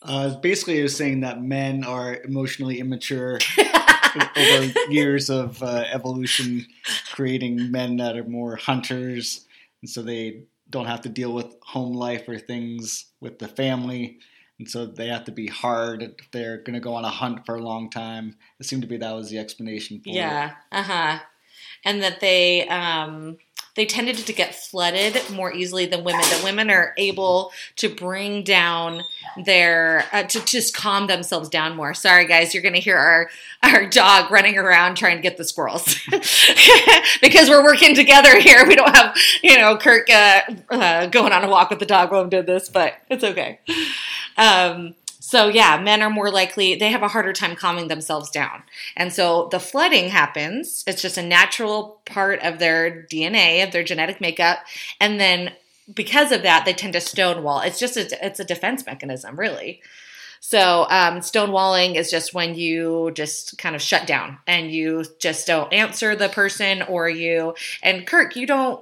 uh, 0.03 0.39
basically, 0.41 0.81
it 0.81 0.83
was 0.83 0.97
saying 0.97 1.21
that 1.21 1.43
men 1.43 1.85
are 1.85 2.17
emotionally 2.23 2.79
immature 2.81 3.39
over 4.37 4.73
years 4.91 5.31
of 5.31 5.63
uh, 5.63 5.85
evolution, 5.91 6.67
creating 7.13 7.71
men 7.71 7.97
that 7.97 8.17
are 8.17 8.25
more 8.25 8.57
hunters, 8.57 9.47
and 9.83 9.91
so 9.91 10.03
they 10.03 10.43
don't 10.69 10.87
have 10.87 11.01
to 11.03 11.09
deal 11.09 11.33
with 11.33 11.55
home 11.63 11.93
life 11.93 12.29
or 12.29 12.39
things 12.39 13.07
with 13.21 13.39
the 13.39 13.49
family, 13.49 14.19
and 14.59 14.69
so 14.69 14.87
they 14.87 15.09
have 15.09 15.25
to 15.25 15.33
be 15.33 15.47
hard 15.47 16.03
if 16.03 16.31
they're 16.31 16.59
going 16.59 16.75
to 16.75 16.81
go 16.81 16.95
on 16.95 17.05
a 17.05 17.11
hunt 17.11 17.47
for 17.47 17.57
a 17.57 17.63
long 17.63 17.91
time. 17.91 18.37
It 18.61 18.67
seemed 18.67 18.83
to 18.83 18.89
be 18.89 18.97
that 18.99 19.15
was 19.15 19.31
the 19.31 19.39
explanation 19.39 20.01
for 20.01 20.11
yeah, 20.11 20.13
it. 20.13 20.53
Yeah, 20.73 20.79
uh 20.79 20.83
huh, 20.83 21.19
and 21.85 22.03
that 22.03 22.21
they 22.21 22.69
um, 22.69 23.39
they 23.77 23.87
tended 23.87 24.17
to 24.17 24.33
get 24.33 24.55
flooded 24.55 25.31
more 25.31 25.53
easily 25.53 25.87
than 25.87 26.03
women. 26.03 26.23
That 26.23 26.43
women 26.43 26.71
are 26.71 26.95
able 26.97 27.53
to 27.77 27.89
bring 27.89 28.43
down 28.43 29.03
their 29.45 30.05
uh, 30.13 30.25
to 30.25 30.45
just 30.45 30.75
calm 30.75 31.07
themselves 31.07 31.49
down 31.49 31.77
more. 31.77 31.95
Sorry, 31.95 32.27
guys, 32.27 32.55
you're 32.55 32.63
going 32.63 32.75
to 32.75 32.81
hear 32.81 32.97
our 32.97 33.31
our 33.63 33.87
dog 33.87 34.31
running 34.31 34.57
around 34.57 34.97
trying 34.97 35.17
to 35.17 35.23
get 35.23 35.37
the 35.37 35.45
squirrels 35.45 35.97
because 37.21 37.49
we're 37.49 37.65
working 37.65 37.95
together 37.95 38.41
here. 38.41 38.67
We 38.67 38.77
don't 38.77 38.95
have 38.97 39.17
you 39.43 39.59
know 39.59 39.77
Kirk 39.77 40.09
uh, 40.11 40.43
uh, 40.71 41.07
going 41.07 41.33
on 41.33 41.45
a 41.45 41.49
walk 41.49 41.71
with 41.71 41.79
the 41.79 41.87
dog 41.87 42.11
while 42.11 42.23
I'm 42.23 42.31
doing 42.31 42.47
this, 42.47 42.69
but 42.69 42.95
it's 43.11 43.25
okay. 43.25 43.61
Um, 44.39 44.95
so 45.27 45.49
yeah, 45.49 45.77
men 45.83 46.03
are 46.03 46.09
more 46.09 46.31
likely, 46.31 46.77
they 46.77 46.93
have 46.93 47.03
a 47.03 47.09
harder 47.09 47.33
time 47.33 47.57
calming 47.57 47.89
themselves 47.89 48.31
down. 48.31 48.63
And 48.97 49.13
so 49.13 49.49
the 49.51 49.59
flooding 49.59 50.11
happens. 50.11 50.85
It's 50.87 51.03
just 51.03 51.19
a 51.19 51.23
natural 51.23 52.01
part 52.05 52.41
of 52.45 52.61
their 52.61 53.05
DNA, 53.11 53.65
of 53.65 53.73
their 53.73 53.83
genetic 53.83 54.21
makeup. 54.21 54.59
And 55.01 55.19
then 55.19 55.55
because 55.93 56.31
of 56.31 56.43
that, 56.43 56.65
they 56.65 56.73
tend 56.73 56.93
to 56.93 57.01
stonewall. 57.01 57.59
It's 57.59 57.81
just 57.81 57.97
a, 57.97 58.25
it's 58.25 58.39
a 58.39 58.45
defense 58.45 58.87
mechanism, 58.87 59.37
really. 59.37 59.83
So 60.39 60.83
um, 60.91 61.19
stonewalling 61.19 61.97
is 61.97 62.09
just 62.09 62.33
when 62.33 62.55
you 62.55 63.11
just 63.17 63.59
kind 63.59 63.75
of 63.75 63.83
shut 63.83 64.07
down 64.07 64.39
and 64.47 64.71
you 64.71 65.07
just 65.19 65.49
don't 65.49 65.73
answer 65.73 66.15
the 66.15 66.29
person 66.29 66.83
or 66.83 67.09
you 67.09 67.57
and 67.83 68.07
Kirk, 68.07 68.37
you 68.37 68.47
don't 68.47 68.81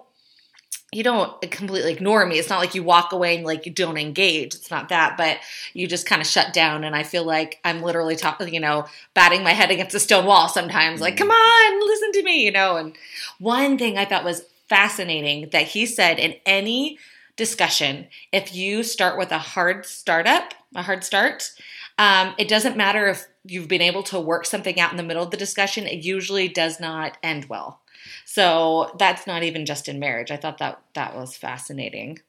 you 0.94 1.02
don't 1.02 1.40
completely 1.50 1.92
ignore 1.92 2.24
me. 2.26 2.38
It's 2.38 2.48
not 2.48 2.60
like 2.60 2.74
you 2.74 2.82
walk 2.82 3.12
away 3.12 3.36
and 3.36 3.44
like 3.44 3.66
you 3.66 3.72
don't 3.72 3.98
engage. 3.98 4.54
It's 4.54 4.70
not 4.70 4.88
that, 4.90 5.16
but 5.16 5.38
you 5.72 5.86
just 5.86 6.06
kind 6.06 6.22
of 6.22 6.28
shut 6.28 6.52
down. 6.52 6.84
And 6.84 6.94
I 6.94 7.02
feel 7.02 7.24
like 7.24 7.60
I'm 7.64 7.82
literally 7.82 8.16
talking, 8.16 8.54
you 8.54 8.60
know, 8.60 8.86
batting 9.14 9.42
my 9.42 9.52
head 9.52 9.70
against 9.70 9.94
a 9.94 10.00
stone 10.00 10.26
wall 10.26 10.48
sometimes, 10.48 11.00
like, 11.00 11.16
come 11.16 11.30
on, 11.30 11.86
listen 11.86 12.12
to 12.12 12.22
me, 12.22 12.44
you 12.44 12.52
know. 12.52 12.76
And 12.76 12.96
one 13.38 13.76
thing 13.78 13.98
I 13.98 14.04
thought 14.04 14.24
was 14.24 14.46
fascinating 14.68 15.50
that 15.50 15.68
he 15.68 15.86
said 15.86 16.18
in 16.18 16.34
any 16.46 16.98
discussion, 17.36 18.06
if 18.32 18.54
you 18.54 18.82
start 18.82 19.18
with 19.18 19.32
a 19.32 19.38
hard 19.38 19.84
startup, 19.86 20.54
a 20.74 20.82
hard 20.82 21.04
start, 21.04 21.52
Um, 21.96 22.34
it 22.38 22.48
doesn't 22.48 22.76
matter 22.76 23.06
if 23.06 23.26
you've 23.44 23.68
been 23.68 23.80
able 23.80 24.02
to 24.04 24.18
work 24.18 24.46
something 24.46 24.80
out 24.80 24.90
in 24.90 24.96
the 24.96 25.04
middle 25.04 25.22
of 25.22 25.30
the 25.30 25.36
discussion, 25.36 25.86
it 25.86 26.04
usually 26.04 26.48
does 26.48 26.80
not 26.80 27.16
end 27.22 27.44
well. 27.48 27.80
So 28.24 28.94
that's 28.98 29.26
not 29.26 29.42
even 29.42 29.66
just 29.66 29.88
in 29.88 29.98
marriage. 29.98 30.30
I 30.30 30.36
thought 30.36 30.58
that 30.58 30.80
that 30.94 31.16
was 31.16 31.36
fascinating. 31.36 32.20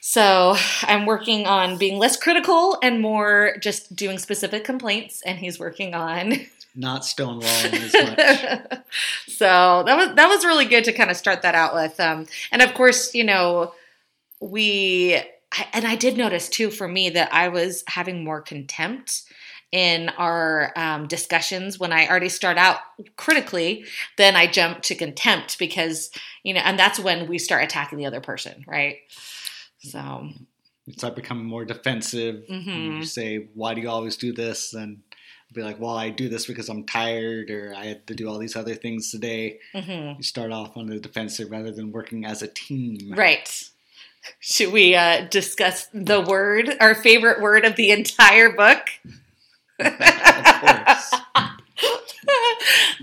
So 0.00 0.56
I'm 0.82 1.06
working 1.06 1.46
on 1.46 1.78
being 1.78 1.98
less 1.98 2.16
critical 2.16 2.76
and 2.82 3.00
more 3.00 3.56
just 3.60 3.94
doing 3.94 4.18
specific 4.18 4.64
complaints, 4.64 5.22
and 5.22 5.38
he's 5.38 5.60
working 5.60 5.94
on 5.94 6.34
Not 6.74 7.02
stonewalling 7.02 7.74
as 7.74 7.92
much. 7.92 8.82
so 9.28 9.82
that 9.84 9.96
was 9.96 10.14
that 10.16 10.28
was 10.28 10.44
really 10.44 10.64
good 10.64 10.84
to 10.84 10.92
kind 10.92 11.10
of 11.10 11.16
start 11.18 11.42
that 11.42 11.54
out 11.54 11.74
with. 11.74 12.00
Um, 12.00 12.26
and 12.50 12.62
of 12.62 12.72
course, 12.72 13.14
you 13.14 13.24
know, 13.24 13.74
we 14.40 15.16
I, 15.52 15.66
and 15.74 15.86
I 15.86 15.96
did 15.96 16.16
notice 16.16 16.48
too 16.48 16.70
for 16.70 16.88
me 16.88 17.10
that 17.10 17.32
I 17.32 17.48
was 17.48 17.84
having 17.88 18.24
more 18.24 18.40
contempt 18.40 19.22
in 19.72 20.10
our 20.10 20.70
um, 20.76 21.08
discussions 21.08 21.80
when 21.80 21.92
I 21.92 22.06
already 22.06 22.28
start 22.28 22.58
out 22.58 22.76
critically, 23.16 23.86
then 24.18 24.36
I 24.36 24.46
jump 24.46 24.82
to 24.82 24.94
contempt 24.94 25.58
because 25.58 26.10
you 26.44 26.52
know, 26.54 26.60
and 26.60 26.78
that's 26.78 27.00
when 27.00 27.26
we 27.26 27.38
start 27.38 27.64
attacking 27.64 27.98
the 27.98 28.06
other 28.06 28.20
person, 28.20 28.64
right? 28.66 28.98
So 29.78 30.28
You 30.86 30.92
start 30.94 31.16
becoming 31.16 31.44
more 31.46 31.64
defensive. 31.64 32.44
Mhm. 32.50 32.98
You 32.98 33.04
say, 33.04 33.46
"Why 33.54 33.72
do 33.74 33.80
you 33.80 33.88
always 33.88 34.16
do 34.16 34.32
this?" 34.32 34.74
And 34.74 35.02
be 35.54 35.62
like, 35.62 35.78
"Well, 35.78 35.96
I 35.96 36.10
do 36.10 36.28
this 36.28 36.46
because 36.46 36.68
I'm 36.68 36.84
tired, 36.84 37.50
or 37.50 37.74
I 37.76 37.84
had 37.86 38.06
to 38.06 38.14
do 38.14 38.28
all 38.28 38.38
these 38.38 38.56
other 38.56 38.74
things 38.74 39.10
today." 39.10 39.58
mhm. 39.74 40.16
You 40.16 40.22
start 40.22 40.50
off 40.50 40.76
on 40.76 40.86
the 40.86 40.98
defensive 40.98 41.50
rather 41.50 41.70
than 41.70 41.92
working 41.92 42.24
as 42.24 42.42
a 42.42 42.48
team. 42.48 43.12
right. 43.16 43.48
Should 44.38 44.72
we 44.72 44.94
uh, 44.94 45.26
discuss 45.30 45.88
the 45.92 46.20
word, 46.20 46.76
our 46.80 46.94
favorite 46.94 47.40
word 47.40 47.64
of 47.64 47.74
the 47.76 47.90
entire 47.90 48.50
book? 48.52 48.88
Of 49.78 49.86
course. 49.98 51.14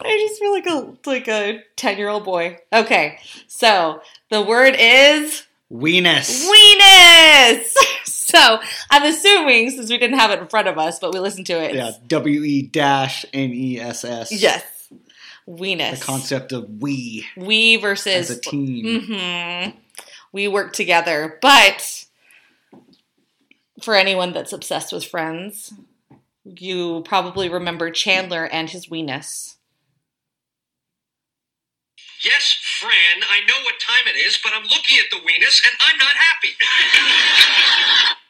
I 0.02 0.18
just 0.28 0.40
feel 0.40 0.52
like 0.52 0.66
a 0.68 0.94
like 1.06 1.28
a 1.28 1.64
ten 1.76 1.98
year 1.98 2.10
old 2.10 2.24
boy. 2.24 2.58
Okay, 2.72 3.20
so 3.48 4.02
the 4.30 4.42
word 4.42 4.76
is 4.80 5.46
Weenus. 5.72 6.48
weenus. 6.50 7.74
So 8.30 8.60
I'm 8.92 9.04
assuming 9.12 9.72
since 9.72 9.90
we 9.90 9.98
didn't 9.98 10.20
have 10.20 10.30
it 10.30 10.38
in 10.38 10.48
front 10.48 10.68
of 10.68 10.78
us, 10.78 11.00
but 11.00 11.16
we 11.16 11.20
listened 11.20 11.48
to 11.48 11.54
it. 11.64 11.74
Yeah, 11.74 11.94
W 12.06 12.44
E 12.44 12.62
dash 12.62 13.26
N 13.34 13.50
E 13.52 13.80
S 13.80 14.06
S. 14.06 14.32
Yes. 14.32 14.64
Weenus. 15.48 15.98
The 15.98 16.06
concept 16.06 16.52
of 16.52 16.70
we 16.80 17.26
we 17.36 17.78
versus 17.78 18.30
as 18.30 18.38
a 18.38 18.40
team. 18.40 19.02
hmm 19.02 19.70
We 20.32 20.48
work 20.48 20.74
together, 20.74 21.40
but 21.42 22.06
for 23.82 23.96
anyone 23.96 24.32
that's 24.32 24.54
obsessed 24.54 24.94
with 24.94 25.06
Friends, 25.06 25.74
you 26.44 27.02
probably 27.06 27.50
remember 27.50 27.92
Chandler 27.92 28.46
and 28.46 28.70
his 28.70 28.88
weenus. 28.88 29.56
Yes, 32.24 32.58
Fran, 32.80 33.24
I 33.30 33.40
know 33.48 33.62
what 33.64 33.76
time 33.80 34.08
it 34.08 34.18
is, 34.18 34.40
but 34.44 34.52
I'm 34.54 34.64
looking 34.64 34.98
at 35.00 35.10
the 35.10 35.18
weenus 35.18 35.62
and 35.66 35.76
I'm 35.88 35.98
not 35.98 36.16
happy. 36.16 36.50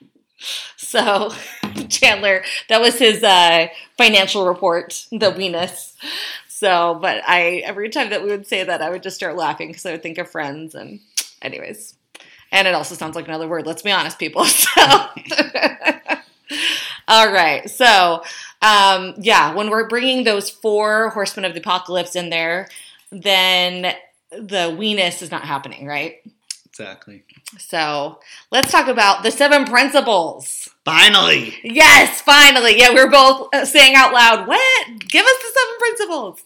So 0.90 1.30
Chandler, 1.90 2.44
that 2.68 2.82
was 2.82 2.98
his 2.98 3.24
uh, 3.24 3.68
financial 3.98 4.48
report, 4.48 5.06
the 5.12 5.32
weenus. 5.32 5.94
So, 6.48 6.98
but 7.00 7.22
I 7.28 7.62
every 7.64 7.90
time 7.90 8.10
that 8.10 8.24
we 8.24 8.30
would 8.30 8.48
say 8.48 8.64
that, 8.64 8.82
I 8.82 8.90
would 8.90 9.04
just 9.04 9.16
start 9.16 9.36
laughing 9.36 9.68
because 9.68 9.86
I 9.86 9.92
would 9.92 10.02
think 10.02 10.18
of 10.18 10.32
friends. 10.32 10.74
And, 10.74 11.00
anyways, 11.44 11.96
and 12.52 12.68
it 12.68 12.74
also 12.74 12.96
sounds 12.96 13.16
like 13.16 13.28
another 13.28 13.48
word. 13.48 13.68
Let's 13.68 13.84
be 13.84 13.92
honest, 13.92 14.18
people. 14.18 14.46
So, 16.50 16.70
all 17.10 17.32
right. 17.32 17.70
So, 17.70 18.24
um, 18.62 19.16
yeah, 19.18 19.54
when 19.54 19.70
we're 19.70 19.88
bringing 19.88 20.24
those 20.24 20.50
four 20.50 21.10
horsemen 21.10 21.46
of 21.46 21.54
the 21.54 21.60
apocalypse 21.60 22.16
in 22.16 22.30
there, 22.30 22.70
then 23.12 23.94
the 24.32 24.76
weenus 24.78 25.22
is 25.22 25.32
not 25.32 25.44
happening, 25.44 25.86
right? 25.88 26.18
Exactly. 26.68 27.24
So, 27.58 28.20
let's 28.52 28.72
talk 28.72 28.88
about 28.88 29.24
the 29.24 29.32
seven 29.32 29.66
principles. 29.66 30.70
Finally, 30.86 31.56
Yes, 31.64 32.22
finally. 32.22 32.78
Yeah, 32.78 32.94
we 32.94 33.00
are 33.00 33.10
both 33.10 33.50
uh, 33.54 33.66
saying 33.66 33.96
out 33.96 34.14
loud, 34.14 34.48
"What? 34.48 34.88
Give 35.00 35.26
us 35.26 35.38
the 35.42 35.60
seven 35.60 35.78
principles." 35.80 36.44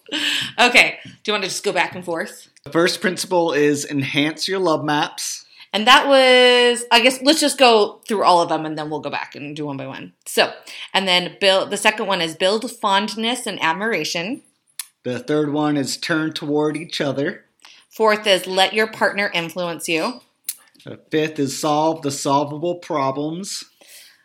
Okay. 0.60 1.00
Do 1.04 1.12
you 1.26 1.34
want 1.34 1.44
to 1.44 1.50
just 1.50 1.64
go 1.64 1.72
back 1.72 1.94
and 1.96 2.04
forth? 2.04 2.50
the 2.64 2.72
first 2.72 3.02
principle 3.02 3.52
is 3.52 3.86
enhance 3.86 4.48
your 4.48 4.60
love 4.60 4.84
maps. 4.86 5.43
And 5.74 5.88
that 5.88 6.08
was, 6.08 6.86
I 6.92 7.02
guess, 7.02 7.20
let's 7.24 7.42
just 7.42 7.58
go 7.58 8.00
through 8.08 8.24
all 8.24 8.42
of 8.42 8.50
them, 8.50 8.64
and 8.66 8.78
then 8.78 8.92
we'll 8.92 9.00
go 9.00 9.10
back 9.10 9.36
and 9.36 9.56
do 9.56 9.66
one 9.66 9.76
by 9.76 9.88
one. 9.88 10.14
So, 10.26 10.54
and 10.94 11.08
then 11.08 11.36
build. 11.42 11.72
The 11.72 11.78
second 11.78 12.06
one 12.06 12.22
is 12.22 12.36
build 12.36 12.70
fondness 12.72 13.48
and 13.48 13.62
admiration. 13.62 14.44
The 15.04 15.20
third 15.20 15.52
one 15.52 15.76
is 15.76 15.98
turn 15.98 16.32
toward 16.32 16.78
each 16.78 17.02
other. 17.02 17.46
Fourth 17.90 18.26
is 18.28 18.48
let 18.48 18.74
your 18.74 18.88
partner 18.88 19.32
influence 19.34 19.90
you. 19.90 20.22
The 20.86 21.00
fifth 21.10 21.40
is 21.40 21.60
solve 21.60 22.04
the 22.04 22.12
solvable 22.12 22.76
problems. 22.76 23.66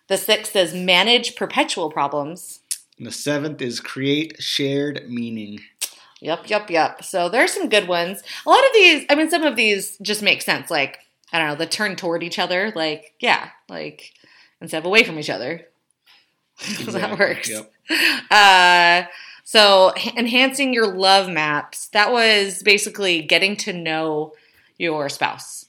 The 0.08 0.16
sixth 0.16 0.54
is 0.54 0.74
manage 0.74 1.36
perpetual 1.36 1.90
problems. 1.90 2.60
And 2.98 3.06
the 3.06 3.12
seventh 3.12 3.62
is 3.62 3.80
create 3.80 4.42
shared 4.42 5.08
meaning. 5.08 5.60
Yep, 6.20 6.50
yep, 6.50 6.70
yep. 6.70 7.04
So 7.04 7.28
there's 7.28 7.52
some 7.52 7.68
good 7.68 7.88
ones. 7.88 8.22
A 8.44 8.48
lot 8.48 8.64
of 8.64 8.72
these, 8.74 9.06
I 9.08 9.14
mean, 9.14 9.30
some 9.30 9.44
of 9.44 9.56
these 9.56 9.96
just 9.98 10.22
make 10.22 10.42
sense. 10.42 10.70
Like, 10.70 10.98
I 11.32 11.38
don't 11.38 11.48
know, 11.48 11.54
the 11.56 11.66
turn 11.66 11.96
toward 11.96 12.22
each 12.22 12.38
other. 12.38 12.72
Like, 12.74 13.14
yeah, 13.20 13.50
like 13.68 14.12
instead 14.60 14.78
of 14.78 14.86
away 14.86 15.04
from 15.04 15.18
each 15.18 15.30
other. 15.30 15.66
that 16.86 17.18
works. 17.18 17.48
yep. 17.48 17.72
Uh, 18.30 19.04
so 19.44 19.92
enhancing 20.16 20.74
your 20.74 20.86
love 20.94 21.28
maps. 21.28 21.88
That 21.88 22.12
was 22.12 22.62
basically 22.62 23.22
getting 23.22 23.56
to 23.58 23.72
know 23.72 24.32
your 24.76 25.08
spouse 25.08 25.66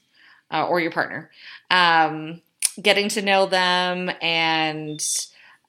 uh, 0.50 0.66
or 0.66 0.80
your 0.80 0.90
partner. 0.90 1.30
Um, 1.70 2.42
getting 2.80 3.08
to 3.10 3.22
know 3.22 3.46
them 3.46 4.10
and 4.20 5.00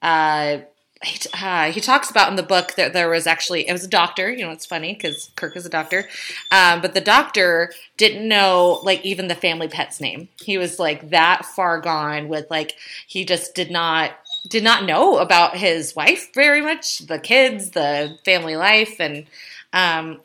uh, 0.00 0.58
he, 1.04 1.18
uh, 1.42 1.72
he 1.72 1.80
talks 1.80 2.10
about 2.10 2.30
in 2.30 2.36
the 2.36 2.42
book 2.42 2.74
that 2.76 2.92
there 2.92 3.08
was 3.08 3.26
actually 3.26 3.68
it 3.68 3.72
was 3.72 3.84
a 3.84 3.88
doctor 3.88 4.30
you 4.30 4.44
know 4.44 4.50
it's 4.50 4.66
funny 4.66 4.94
because 4.94 5.30
kirk 5.36 5.56
is 5.56 5.66
a 5.66 5.70
doctor 5.70 6.08
um, 6.50 6.80
but 6.80 6.94
the 6.94 7.00
doctor 7.00 7.72
didn't 7.96 8.26
know 8.26 8.80
like 8.82 9.04
even 9.04 9.28
the 9.28 9.34
family 9.34 9.68
pet's 9.68 10.00
name. 10.00 10.28
He 10.42 10.58
was 10.58 10.78
like 10.78 11.10
that 11.10 11.44
far 11.44 11.80
gone 11.80 12.28
with 12.28 12.50
like 12.50 12.74
he 13.06 13.24
just 13.24 13.54
did 13.54 13.70
not 13.70 14.12
did 14.48 14.64
not 14.64 14.84
know 14.84 15.18
about 15.18 15.56
his 15.56 15.94
wife 15.94 16.34
very 16.34 16.60
much 16.60 16.98
the 17.06 17.18
kids 17.18 17.70
the 17.70 18.18
family 18.24 18.56
life 18.56 18.98
and 18.98 19.26
um, 19.72 20.20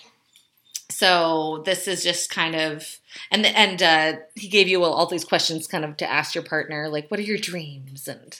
so 0.89 1.61
this 1.65 1.87
is 1.87 2.03
just 2.03 2.29
kind 2.29 2.55
of 2.55 2.97
and 3.29 3.45
and 3.45 3.83
uh, 3.83 4.13
he 4.35 4.47
gave 4.47 4.67
you 4.67 4.83
all, 4.83 4.93
all 4.93 5.05
these 5.05 5.25
questions 5.25 5.67
kind 5.67 5.85
of 5.85 5.97
to 5.97 6.09
ask 6.09 6.33
your 6.33 6.43
partner 6.43 6.89
like 6.89 7.09
what 7.09 7.19
are 7.19 7.23
your 7.23 7.37
dreams? 7.37 8.07
and 8.07 8.39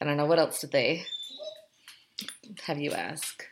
i 0.00 0.04
don't 0.04 0.16
know 0.16 0.26
what 0.26 0.38
else 0.38 0.60
did 0.60 0.72
they 0.72 1.04
have 2.64 2.78
you 2.78 2.92
ask? 2.92 3.44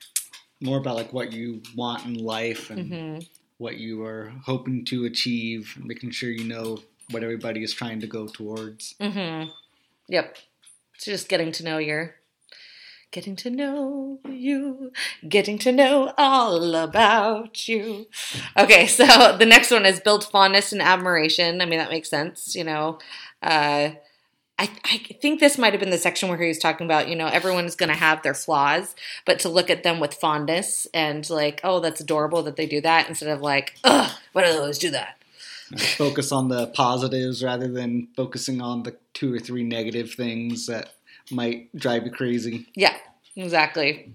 More 0.60 0.78
about 0.78 0.96
like 0.96 1.12
what 1.12 1.32
you 1.32 1.62
want 1.74 2.04
in 2.04 2.14
life 2.14 2.70
and 2.70 2.92
hmm 2.92 3.18
what 3.58 3.78
you 3.78 4.04
are 4.04 4.32
hoping 4.44 4.84
to 4.84 5.06
achieve, 5.06 5.78
making 5.82 6.10
sure 6.10 6.30
you 6.30 6.44
know 6.44 6.78
what 7.10 7.22
everybody 7.22 7.62
is 7.62 7.72
trying 7.72 8.00
to 8.00 8.06
go 8.06 8.26
towards. 8.26 8.94
Mm-hmm. 9.00 9.50
yep. 10.08 10.36
So 10.98 11.10
just 11.10 11.28
getting 11.28 11.52
to 11.52 11.64
know 11.64 11.78
your 11.78 12.16
getting 13.12 13.36
to 13.36 13.50
know 13.50 14.18
you 14.28 14.92
getting 15.26 15.58
to 15.58 15.72
know 15.72 16.12
all 16.18 16.74
about 16.74 17.66
you. 17.68 18.06
Okay 18.58 18.86
so 18.86 19.06
the 19.38 19.46
next 19.46 19.70
one 19.70 19.86
is 19.86 20.00
build 20.00 20.24
fondness 20.24 20.72
and 20.72 20.82
admiration. 20.82 21.60
I 21.60 21.66
mean 21.66 21.78
that 21.78 21.90
makes 21.90 22.10
sense 22.10 22.54
you 22.54 22.64
know. 22.64 22.98
Uh 23.42 23.90
I, 24.58 24.70
I 24.84 24.98
think 25.20 25.40
this 25.40 25.58
might 25.58 25.74
have 25.74 25.80
been 25.80 25.90
the 25.90 25.98
section 25.98 26.28
where 26.30 26.38
he 26.38 26.48
was 26.48 26.58
talking 26.58 26.86
about, 26.86 27.08
you 27.08 27.16
know, 27.16 27.26
everyone's 27.26 27.76
going 27.76 27.90
to 27.90 27.94
have 27.94 28.22
their 28.22 28.32
flaws, 28.32 28.94
but 29.26 29.38
to 29.40 29.50
look 29.50 29.68
at 29.68 29.82
them 29.82 30.00
with 30.00 30.14
fondness 30.14 30.86
and 30.94 31.28
like, 31.28 31.60
oh, 31.62 31.80
that's 31.80 32.00
adorable 32.00 32.42
that 32.44 32.56
they 32.56 32.66
do 32.66 32.80
that 32.80 33.08
instead 33.08 33.28
of 33.28 33.42
like, 33.42 33.74
ugh, 33.84 34.10
why 34.32 34.44
do 34.44 34.52
they 34.52 34.58
always 34.58 34.78
do 34.78 34.90
that? 34.90 35.18
Focus 35.96 36.32
on 36.32 36.48
the 36.48 36.68
positives 36.68 37.42
rather 37.44 37.68
than 37.68 38.08
focusing 38.16 38.62
on 38.62 38.84
the 38.84 38.96
two 39.12 39.34
or 39.34 39.38
three 39.38 39.64
negative 39.64 40.14
things 40.14 40.66
that 40.66 40.94
might 41.30 41.74
drive 41.76 42.04
you 42.04 42.10
crazy. 42.10 42.66
Yeah, 42.74 42.96
exactly. 43.34 44.14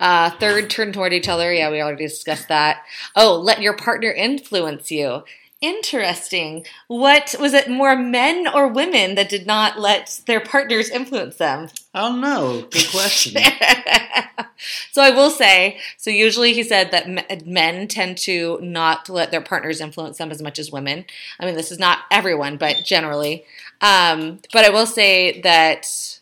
Uh, 0.00 0.30
third, 0.38 0.70
turn 0.70 0.92
toward 0.92 1.12
each 1.12 1.28
other. 1.28 1.52
Yeah, 1.52 1.70
we 1.70 1.82
already 1.82 2.06
discussed 2.06 2.48
that. 2.48 2.84
Oh, 3.16 3.36
let 3.36 3.60
your 3.60 3.76
partner 3.76 4.10
influence 4.12 4.90
you. 4.90 5.24
Interesting. 5.60 6.64
What 6.86 7.34
was 7.40 7.52
it 7.52 7.68
more 7.68 7.96
men 7.96 8.46
or 8.46 8.68
women 8.68 9.16
that 9.16 9.28
did 9.28 9.44
not 9.44 9.76
let 9.76 10.20
their 10.26 10.38
partners 10.38 10.88
influence 10.88 11.36
them? 11.36 11.68
I 11.92 12.02
don't 12.02 12.20
know. 12.20 12.60
Good 12.70 12.88
question. 12.92 13.42
so 14.92 15.02
I 15.02 15.10
will 15.10 15.30
say, 15.30 15.80
so 15.96 16.10
usually 16.10 16.52
he 16.52 16.62
said 16.62 16.92
that 16.92 17.44
men 17.44 17.88
tend 17.88 18.18
to 18.18 18.60
not 18.62 19.08
let 19.08 19.32
their 19.32 19.40
partners 19.40 19.80
influence 19.80 20.18
them 20.18 20.30
as 20.30 20.40
much 20.40 20.60
as 20.60 20.70
women. 20.70 21.04
I 21.40 21.46
mean, 21.46 21.56
this 21.56 21.72
is 21.72 21.80
not 21.80 22.00
everyone, 22.08 22.56
but 22.56 22.76
generally. 22.84 23.44
Um, 23.80 24.38
but 24.52 24.64
I 24.64 24.70
will 24.70 24.86
say 24.86 25.40
that 25.40 26.17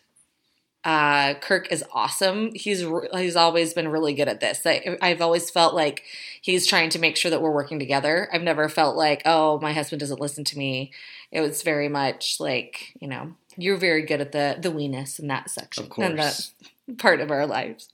Uh, 0.87 1.33
Kirk 1.33 1.69
is 1.69 1.83
awesome. 1.91 2.53
He's 2.55 2.85
re- 2.85 3.09
he's 3.15 3.35
always 3.35 3.73
been 3.73 3.89
really 3.89 4.13
good 4.13 4.29
at 4.29 4.39
this. 4.39 4.61
I, 4.65 4.97
I've 5.01 5.19
always 5.19 5.49
felt 5.49 5.75
like 5.75 6.03
he's 6.41 6.65
trying 6.65 6.89
to 6.91 6.99
make 6.99 7.17
sure 7.17 7.29
that 7.29 7.41
we're 7.41 7.51
working 7.51 7.77
together. 7.77 8.29
I've 8.31 8.41
never 8.41 8.69
felt 8.69 8.95
like, 8.95 9.21
oh, 9.25 9.59
my 9.59 9.73
husband 9.73 9.99
doesn't 9.99 10.21
listen 10.21 10.45
to 10.45 10.57
me. 10.57 10.93
It 11.29 11.41
was 11.41 11.61
very 11.61 11.89
much 11.89 12.39
like, 12.39 12.93
you 13.01 13.09
know, 13.09 13.33
you're 13.57 13.75
very 13.75 14.03
good 14.03 14.21
at 14.21 14.31
the 14.31 14.55
the 14.61 14.71
weeness 14.71 15.19
in 15.19 15.27
that 15.27 15.49
section, 15.49 15.87
Of 15.91 15.99
and 15.99 16.19
that 16.19 16.49
part 16.97 17.19
of 17.19 17.31
our 17.31 17.45
lives. 17.45 17.89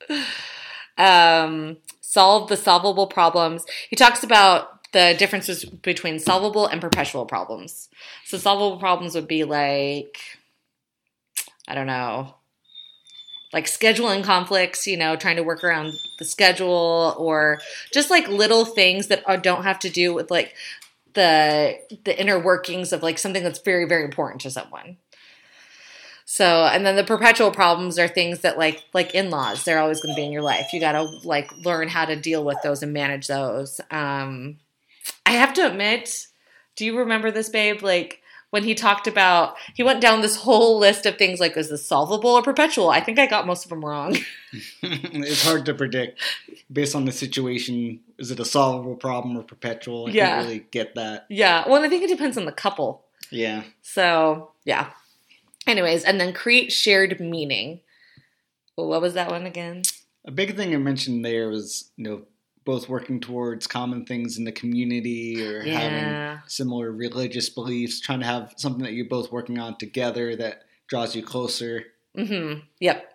Um, 0.95 1.77
solve 1.99 2.47
the 2.47 2.57
solvable 2.57 3.07
problems. 3.07 3.65
He 3.89 3.95
talks 3.95 4.23
about 4.23 4.91
the 4.91 5.15
differences 5.17 5.65
between 5.65 6.19
solvable 6.19 6.67
and 6.67 6.79
perpetual 6.79 7.25
problems. 7.25 7.89
So 8.23 8.37
solvable 8.37 8.77
problems 8.77 9.15
would 9.15 9.27
be 9.27 9.45
like, 9.45 10.19
I 11.67 11.73
don't 11.73 11.87
know, 11.87 12.35
like 13.53 13.65
scheduling 13.65 14.23
conflicts, 14.23 14.87
you 14.87 14.97
know, 14.97 15.15
trying 15.15 15.35
to 15.35 15.43
work 15.43 15.63
around 15.63 15.93
the 16.17 16.25
schedule 16.25 17.15
or 17.17 17.61
just 17.93 18.09
like 18.09 18.27
little 18.27 18.65
things 18.65 19.07
that 19.07 19.23
don't 19.43 19.63
have 19.63 19.79
to 19.79 19.89
do 19.89 20.13
with 20.13 20.31
like 20.31 20.55
the 21.13 21.77
the 22.03 22.19
inner 22.19 22.39
workings 22.39 22.91
of 22.91 23.03
like 23.03 23.19
something 23.19 23.43
that's 23.43 23.59
very 23.59 23.85
very 23.85 24.03
important 24.03 24.41
to 24.41 24.49
someone. 24.49 24.97
So, 26.25 26.65
and 26.65 26.85
then 26.85 26.95
the 26.95 27.03
perpetual 27.03 27.51
problems 27.51 27.99
are 27.99 28.07
things 28.07 28.39
that 28.39 28.57
like 28.57 28.83
like 28.93 29.13
in-laws, 29.13 29.63
they're 29.63 29.79
always 29.79 30.01
going 30.01 30.15
to 30.15 30.19
be 30.19 30.25
in 30.25 30.31
your 30.31 30.41
life. 30.41 30.73
You 30.73 30.79
got 30.79 30.93
to 30.93 31.03
like 31.23 31.55
learn 31.57 31.89
how 31.89 32.05
to 32.05 32.15
deal 32.15 32.43
with 32.43 32.57
those 32.63 32.81
and 32.81 32.91
manage 32.91 33.27
those. 33.27 33.79
Um 33.91 34.57
I 35.25 35.31
have 35.33 35.53
to 35.53 35.67
admit, 35.67 36.27
do 36.75 36.85
you 36.85 36.97
remember 36.97 37.29
this 37.29 37.49
babe 37.49 37.83
like 37.83 38.22
when 38.53 38.63
he 38.63 38.75
talked 38.75 39.07
about 39.07 39.55
he 39.73 39.81
went 39.81 39.99
down 39.99 40.21
this 40.21 40.35
whole 40.35 40.77
list 40.77 41.07
of 41.07 41.17
things 41.17 41.39
like 41.39 41.57
is 41.57 41.71
this 41.71 41.87
solvable 41.87 42.29
or 42.29 42.43
perpetual? 42.43 42.91
I 42.91 42.99
think 42.99 43.17
I 43.17 43.25
got 43.25 43.47
most 43.47 43.63
of 43.65 43.69
them 43.69 43.83
wrong. 43.83 44.15
it's 44.83 45.43
hard 45.43 45.65
to 45.65 45.73
predict 45.73 46.21
based 46.71 46.93
on 46.95 47.05
the 47.05 47.11
situation. 47.11 47.99
Is 48.19 48.29
it 48.29 48.39
a 48.39 48.45
solvable 48.45 48.95
problem 48.95 49.35
or 49.35 49.41
perpetual? 49.41 50.05
I 50.07 50.11
Yeah. 50.11 50.27
can't 50.35 50.45
really 50.45 50.65
get 50.69 50.93
that. 50.93 51.25
yeah, 51.29 51.67
well, 51.67 51.83
I 51.83 51.89
think 51.89 52.03
it 52.03 52.09
depends 52.09 52.37
on 52.37 52.45
the 52.45 52.51
couple. 52.51 53.03
Yeah. 53.31 53.63
So, 53.81 54.51
yeah. 54.65 54.91
Anyways, 55.65 56.03
and 56.03 56.19
then 56.21 56.31
create 56.31 56.71
shared 56.71 57.19
meaning. 57.19 57.79
What 58.75 59.01
was 59.01 59.15
that 59.15 59.31
one 59.31 59.47
again? 59.47 59.81
A 60.25 60.31
big 60.31 60.55
thing 60.55 60.75
I 60.75 60.77
mentioned 60.77 61.25
there 61.25 61.49
was, 61.49 61.89
you 61.97 62.03
know, 62.03 62.21
both 62.65 62.87
working 62.89 63.19
towards 63.19 63.67
common 63.67 64.05
things 64.05 64.37
in 64.37 64.43
the 64.45 64.51
community 64.51 65.45
or 65.45 65.63
Yeah. 65.63 65.79
having 65.79 66.41
similar 66.47 66.91
religious 66.91 67.49
beliefs, 67.49 67.99
trying 67.99 68.19
to 68.21 68.25
have 68.25 68.53
something 68.57 68.83
that 68.83 68.93
you're 68.93 69.05
both 69.05 69.31
working 69.31 69.59
on 69.59 69.77
together 69.77 70.35
that 70.35 70.63
draws 70.87 71.15
you 71.15 71.23
closer. 71.23 71.85
Mm-hmm. 72.17 72.59
Yep. 72.79 73.09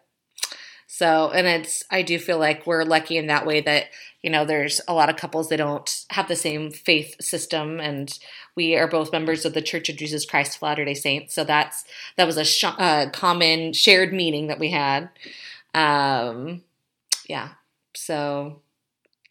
So, 0.90 1.31
and 1.31 1.47
it's, 1.47 1.85
I 1.90 2.02
do 2.02 2.19
feel 2.19 2.38
like 2.38 2.67
we're 2.67 2.83
lucky 2.83 3.19
in 3.19 3.26
that 3.28 3.47
way 3.47 3.61
that, 3.61 3.85
you 4.23 4.31
know, 4.31 4.45
there's 4.45 4.81
a 4.88 4.95
lot 4.95 5.09
of 5.09 5.17
couples 5.17 5.49
that 5.49 5.59
don't 5.59 6.05
have 6.11 6.26
the 6.26 6.35
same 6.35 6.71
faith 6.73 7.14
system. 7.23 7.78
And 7.78 8.19
we 8.57 8.75
are 8.75 8.88
both 8.88 9.12
members 9.12 9.45
of 9.45 9.55
the 9.55 9.62
Church 9.62 9.88
of 9.88 9.97
Jesus 9.97 10.25
Christ 10.25 10.57
of 10.57 10.62
Latter 10.62 10.85
day 10.85 10.95
Saints. 10.95 11.35
So 11.35 11.45
that's, 11.45 11.85
that 12.17 12.26
was 12.26 12.37
a 12.37 12.45
sh- 12.45 12.64
uh, 12.64 13.11
common 13.12 13.75
shared 13.75 14.12
meaning 14.12 14.49
that 14.49 14.59
we 14.59 14.71
had. 14.71 15.11
Um, 15.75 16.62
yeah. 17.28 17.50
So, 17.95 18.61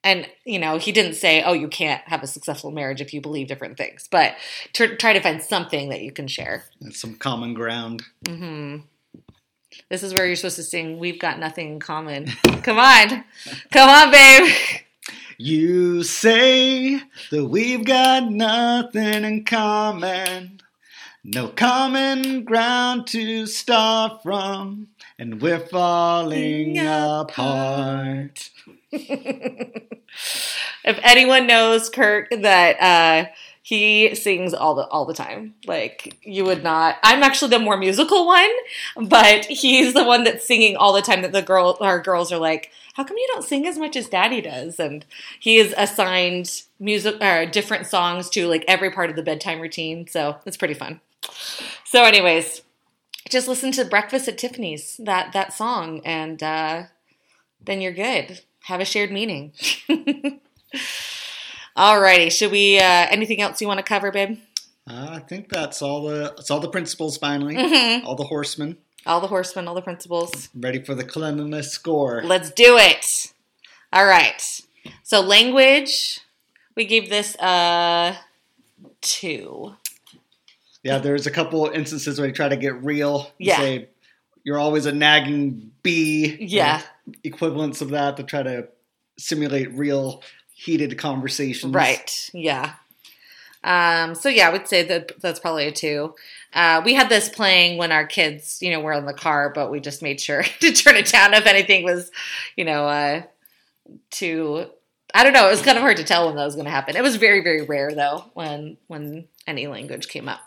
and, 0.07 0.27
you 0.45 0.57
know, 0.57 0.77
he 0.77 0.91
didn't 0.93 1.15
say, 1.15 1.43
oh, 1.43 1.51
you 1.53 1.67
can't 1.67 2.01
have 2.05 2.23
a 2.23 2.27
successful 2.27 2.71
marriage 2.71 3.01
if 3.01 3.13
you 3.13 3.19
believe 3.19 3.47
different 3.47 3.77
things, 3.77 4.07
but 4.09 4.35
tr- 4.73 4.95
try 4.95 5.11
to 5.13 5.19
find 5.19 5.41
something 5.41 5.89
that 5.89 6.01
you 6.01 6.11
can 6.13 6.27
share. 6.27 6.63
and 6.81 6.95
some 6.95 7.15
common 7.15 7.53
ground. 7.53 8.03
hmm 8.27 8.77
This 9.89 10.03
is 10.03 10.13
where 10.13 10.25
you're 10.25 10.37
supposed 10.37 10.55
to 10.55 10.63
sing 10.63 10.97
"We've 10.97 11.19
Got 11.19 11.39
Nothing 11.39 11.73
in 11.73 11.79
Common." 11.79 12.27
Come 12.63 12.79
on, 12.79 13.23
come 13.71 13.89
on, 13.89 14.11
babe. 14.11 14.51
You 15.37 16.03
say 16.03 16.99
that 17.31 17.45
we've 17.45 17.85
got 17.85 18.31
nothing 18.31 19.23
in 19.23 19.43
common, 19.45 20.61
no 21.23 21.49
common 21.49 22.43
ground 22.43 23.07
to 23.07 23.45
start 23.45 24.23
from, 24.23 24.87
and 25.19 25.39
we're 25.41 25.59
falling 25.59 26.77
apart. 26.79 28.49
If 28.91 29.89
anyone 30.85 31.47
knows 31.47 31.89
Kirk, 31.89 32.29
that 32.29 32.79
uh, 32.81 33.29
he 33.67 34.15
sings 34.15 34.53
all 34.53 34.75
the 34.75 34.87
all 34.87 35.03
the 35.05 35.13
time. 35.13 35.55
Like 35.65 36.17
you 36.21 36.45
would 36.45 36.63
not. 36.63 36.95
I'm 37.03 37.21
actually 37.21 37.49
the 37.49 37.59
more 37.59 37.75
musical 37.75 38.25
one, 38.25 38.49
but 38.95 39.43
he's 39.45 39.93
the 39.93 40.05
one 40.05 40.23
that's 40.23 40.47
singing 40.47 40.77
all 40.77 40.93
the 40.93 41.01
time. 41.01 41.21
That 41.21 41.33
the 41.33 41.41
girl, 41.41 41.77
our 41.81 42.01
girls 42.01 42.31
are 42.31 42.39
like, 42.39 42.71
"How 42.93 43.03
come 43.03 43.17
you 43.17 43.27
don't 43.33 43.43
sing 43.43 43.67
as 43.67 43.77
much 43.77 43.97
as 43.97 44.07
Daddy 44.07 44.39
does?" 44.39 44.79
And 44.79 45.05
he 45.37 45.57
is 45.57 45.73
assigned 45.77 46.63
music 46.79 47.21
or 47.21 47.45
different 47.45 47.87
songs 47.87 48.29
to 48.29 48.47
like 48.47 48.63
every 48.69 48.89
part 48.89 49.09
of 49.09 49.17
the 49.17 49.23
bedtime 49.23 49.59
routine. 49.59 50.07
So 50.07 50.37
it's 50.45 50.55
pretty 50.55 50.73
fun. 50.73 51.01
So, 51.83 52.05
anyways, 52.05 52.61
just 53.29 53.47
listen 53.47 53.71
to 53.73 53.83
Breakfast 53.83 54.29
at 54.29 54.37
Tiffany's 54.37 54.95
that 55.03 55.33
that 55.33 55.51
song, 55.51 56.01
and 56.05 56.41
uh, 56.41 56.83
then 57.61 57.81
you're 57.81 57.91
good. 57.91 58.41
Have 58.67 58.81
a 58.81 58.85
shared 58.85 59.11
meaning. 59.11 59.53
Alrighty, 61.77 62.31
should 62.31 62.51
we? 62.51 62.77
Uh, 62.79 62.81
anything 63.09 63.41
else 63.41 63.61
you 63.61 63.67
want 63.67 63.77
to 63.79 63.83
cover, 63.83 64.11
babe? 64.11 64.39
Uh, 64.89 65.07
I 65.11 65.19
think 65.19 65.49
that's 65.49 65.81
all 65.81 66.03
the 66.03 66.33
that's 66.35 66.49
all 66.51 66.59
the 66.59 66.69
principles 66.69 67.17
finally. 67.17 67.55
Mhm. 67.55 68.03
All 68.05 68.15
the 68.15 68.23
horsemen 68.23 68.77
All 69.05 69.21
the 69.21 69.27
horsemen, 69.27 69.67
all 69.67 69.75
the 69.75 69.81
principles. 69.81 70.49
ready 70.55 70.81
for 70.83 70.95
the 70.95 71.03
cleanliness 71.03 71.71
score. 71.71 72.21
Let's 72.23 72.51
do 72.51 72.77
it. 72.77 73.31
All 73.93 74.05
right. 74.05 74.41
So 75.03 75.21
language, 75.21 76.19
we 76.75 76.85
gave 76.85 77.09
this 77.09 77.35
a 77.35 78.17
two. 79.01 79.75
Yeah, 80.83 80.97
there's 80.99 81.27
a 81.27 81.31
couple 81.31 81.65
instances 81.67 82.19
where 82.19 82.27
you 82.27 82.33
try 82.33 82.49
to 82.49 82.57
get 82.57 82.83
real. 82.83 83.31
You 83.37 83.47
Yeah. 83.51 83.57
Say 83.57 83.89
you're 84.43 84.57
always 84.59 84.85
a 84.85 84.91
nagging 84.93 85.71
bee. 85.83 86.37
Yeah. 86.39 86.81
Equivalents 87.23 87.81
of 87.81 87.89
that 87.89 88.17
to 88.17 88.23
try 88.23 88.43
to 88.43 88.67
simulate 89.17 89.73
real 89.73 90.23
heated 90.53 90.97
conversations. 90.97 91.73
Right. 91.73 92.29
Yeah. 92.33 92.73
Um, 93.63 94.15
so 94.15 94.29
yeah, 94.29 94.47
I 94.47 94.51
would 94.51 94.67
say 94.67 94.83
that 94.83 95.19
that's 95.19 95.39
probably 95.39 95.67
a 95.67 95.71
two. 95.71 96.15
Uh, 96.53 96.81
we 96.85 96.93
had 96.93 97.09
this 97.09 97.29
playing 97.29 97.77
when 97.77 97.91
our 97.91 98.05
kids, 98.05 98.59
you 98.61 98.71
know, 98.71 98.79
were 98.79 98.93
in 98.93 99.05
the 99.05 99.13
car, 99.13 99.51
but 99.53 99.69
we 99.69 99.79
just 99.79 100.01
made 100.01 100.21
sure 100.21 100.43
to 100.61 100.71
turn 100.71 100.95
it 100.95 101.07
down 101.07 101.33
if 101.33 101.45
anything 101.45 101.83
was, 101.83 102.11
you 102.55 102.65
know, 102.65 102.87
uh, 102.87 103.23
too. 104.09 104.65
I 105.13 105.23
don't 105.23 105.33
know. 105.33 105.47
It 105.47 105.51
was 105.51 105.61
kind 105.61 105.77
of 105.77 105.81
hard 105.81 105.97
to 105.97 106.03
tell 106.03 106.27
when 106.27 106.35
that 106.35 106.45
was 106.45 106.55
going 106.55 106.65
to 106.65 106.71
happen. 106.71 106.95
It 106.95 107.03
was 107.03 107.15
very, 107.15 107.41
very 107.41 107.63
rare 107.63 107.93
though 107.93 108.25
when 108.33 108.77
when 108.87 109.27
any 109.45 109.67
language 109.67 110.07
came 110.07 110.27
up. 110.27 110.41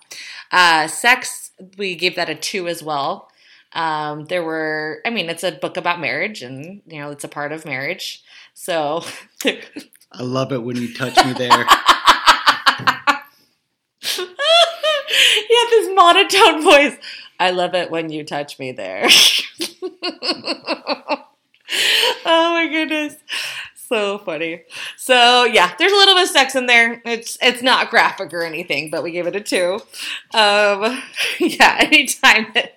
Uh, 0.53 0.87
sex, 0.87 1.51
we 1.79 1.95
gave 1.95 2.17
that 2.17 2.29
a 2.29 2.35
two 2.35 2.69
as 2.69 2.83
well. 2.83 3.30
Um, 3.73 4.25
there 4.27 4.43
were, 4.43 5.01
I 5.07 5.11
mean, 5.11 5.31
it's 5.31 5.45
a 5.45 5.53
book 5.53 5.77
about 5.77 6.01
marriage, 6.01 6.43
and 6.43 6.83
you 6.87 6.99
know, 7.01 7.11
it's 7.11 7.25
a 7.25 7.29
part 7.29 7.53
of 7.53 7.65
marriage. 7.65 8.23
So 8.55 9.05
I 9.45 10.23
love 10.23 10.53
it 10.53 10.63
when 10.63 10.77
you 10.77 10.93
touch 10.93 11.17
me 11.25 11.33
there. 11.33 11.51
you 14.19 15.57
have 15.59 15.71
this 15.71 15.91
monotone 15.95 16.63
voice. 16.63 16.97
I 17.39 17.51
love 17.53 17.75
it 17.75 17.91
when 17.91 18.11
you 18.11 18.25
touch 18.25 18.59
me 18.59 18.73
there. 18.73 19.09
oh 19.61 21.25
my 22.27 22.69
goodness. 22.71 23.17
So 23.91 24.19
funny. 24.19 24.63
So 24.97 25.43
yeah, 25.45 25.75
there's 25.77 25.91
a 25.91 25.97
little 25.97 26.15
bit 26.15 26.23
of 26.23 26.29
sex 26.29 26.55
in 26.55 26.67
there. 26.67 27.03
It's 27.05 27.37
it's 27.43 27.61
not 27.61 27.91
graphic 27.91 28.33
or 28.33 28.43
anything, 28.43 28.89
but 28.89 29.03
we 29.03 29.11
gave 29.11 29.27
it 29.27 29.35
a 29.35 29.41
two. 29.41 29.81
Um, 30.33 31.03
yeah, 31.41 31.77
anytime 31.81 32.47
that, 32.55 32.75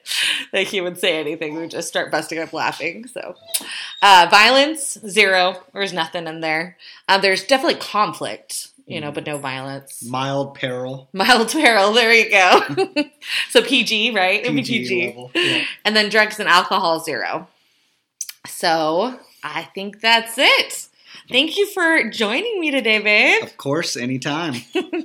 that 0.51 0.63
he 0.63 0.81
would 0.81 0.97
say 0.97 1.19
anything, 1.19 1.53
we 1.53 1.61
would 1.61 1.69
just 1.69 1.87
start 1.87 2.11
busting 2.11 2.39
up 2.39 2.51
laughing. 2.51 3.05
So 3.05 3.35
uh, 4.01 4.27
violence 4.31 4.97
zero. 5.07 5.61
There's 5.71 5.93
nothing 5.93 6.25
in 6.25 6.41
there. 6.41 6.77
Uh, 7.07 7.19
there's 7.19 7.43
definitely 7.43 7.79
conflict, 7.79 8.69
you 8.87 8.99
know, 8.99 9.11
but 9.11 9.27
no 9.27 9.37
violence. 9.37 10.03
Mild 10.03 10.55
peril. 10.55 11.09
Mild 11.13 11.51
peril. 11.51 11.93
There 11.93 12.11
you 12.11 12.31
go. 12.31 13.03
so 13.51 13.61
PG, 13.61 14.15
right? 14.15 14.43
PG. 14.43 15.09
level. 15.09 15.29
Yeah. 15.35 15.63
And 15.85 15.95
then 15.95 16.09
drugs 16.09 16.39
and 16.39 16.49
alcohol 16.49 17.01
zero. 17.01 17.47
So 18.47 19.19
I 19.43 19.69
think 19.75 20.01
that's 20.01 20.39
it. 20.39 20.87
Thank 21.29 21.57
you 21.57 21.67
for 21.67 22.09
joining 22.09 22.59
me 22.59 22.69
today, 22.71 22.99
babe. 22.99 23.43
Of 23.43 23.57
course, 23.57 23.95
anytime. 23.95 24.55
We're 24.75 25.01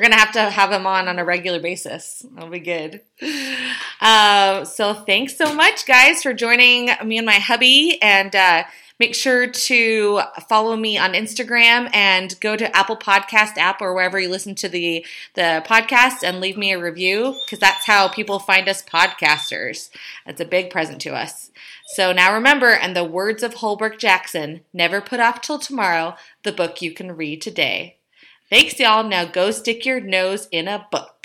gonna 0.00 0.16
have 0.16 0.32
to 0.32 0.50
have 0.50 0.70
him 0.70 0.86
on 0.86 1.08
on 1.08 1.18
a 1.18 1.24
regular 1.24 1.60
basis. 1.60 2.24
That'll 2.34 2.50
be 2.50 2.60
good. 2.60 3.00
Uh, 4.00 4.64
so 4.64 4.94
thanks 4.94 5.36
so 5.36 5.52
much, 5.52 5.84
guys, 5.86 6.22
for 6.22 6.32
joining 6.32 6.90
me 7.04 7.18
and 7.18 7.26
my 7.26 7.34
hubby. 7.34 7.98
And 8.00 8.34
uh, 8.34 8.64
Make 8.98 9.14
sure 9.14 9.46
to 9.46 10.20
follow 10.48 10.76
me 10.76 10.98
on 10.98 11.12
Instagram 11.12 11.88
and 11.94 12.38
go 12.40 12.56
to 12.56 12.76
Apple 12.76 12.96
Podcast 12.96 13.56
app 13.56 13.80
or 13.80 13.94
wherever 13.94 14.18
you 14.18 14.28
listen 14.28 14.54
to 14.56 14.68
the 14.68 15.06
the 15.34 15.62
podcast 15.66 16.22
and 16.22 16.40
leave 16.40 16.56
me 16.56 16.72
a 16.72 16.80
review 16.80 17.36
because 17.44 17.60
that's 17.60 17.86
how 17.86 18.08
people 18.08 18.38
find 18.38 18.68
us 18.68 18.82
podcasters. 18.82 19.90
It's 20.26 20.40
a 20.40 20.44
big 20.44 20.70
present 20.70 21.00
to 21.02 21.14
us. 21.14 21.50
So 21.94 22.12
now 22.12 22.34
remember, 22.34 22.70
and 22.70 22.94
the 22.94 23.04
words 23.04 23.42
of 23.42 23.54
Holbrook 23.54 23.98
Jackson, 23.98 24.62
never 24.72 25.00
put 25.00 25.20
off 25.20 25.40
till 25.40 25.58
tomorrow 25.58 26.16
the 26.42 26.52
book 26.52 26.82
you 26.82 26.92
can 26.92 27.16
read 27.16 27.40
today. 27.40 27.96
Thanks, 28.50 28.78
y'all. 28.80 29.04
Now 29.04 29.24
go 29.24 29.50
stick 29.50 29.84
your 29.84 30.00
nose 30.00 30.48
in 30.50 30.68
a 30.68 30.86
book. 30.90 31.17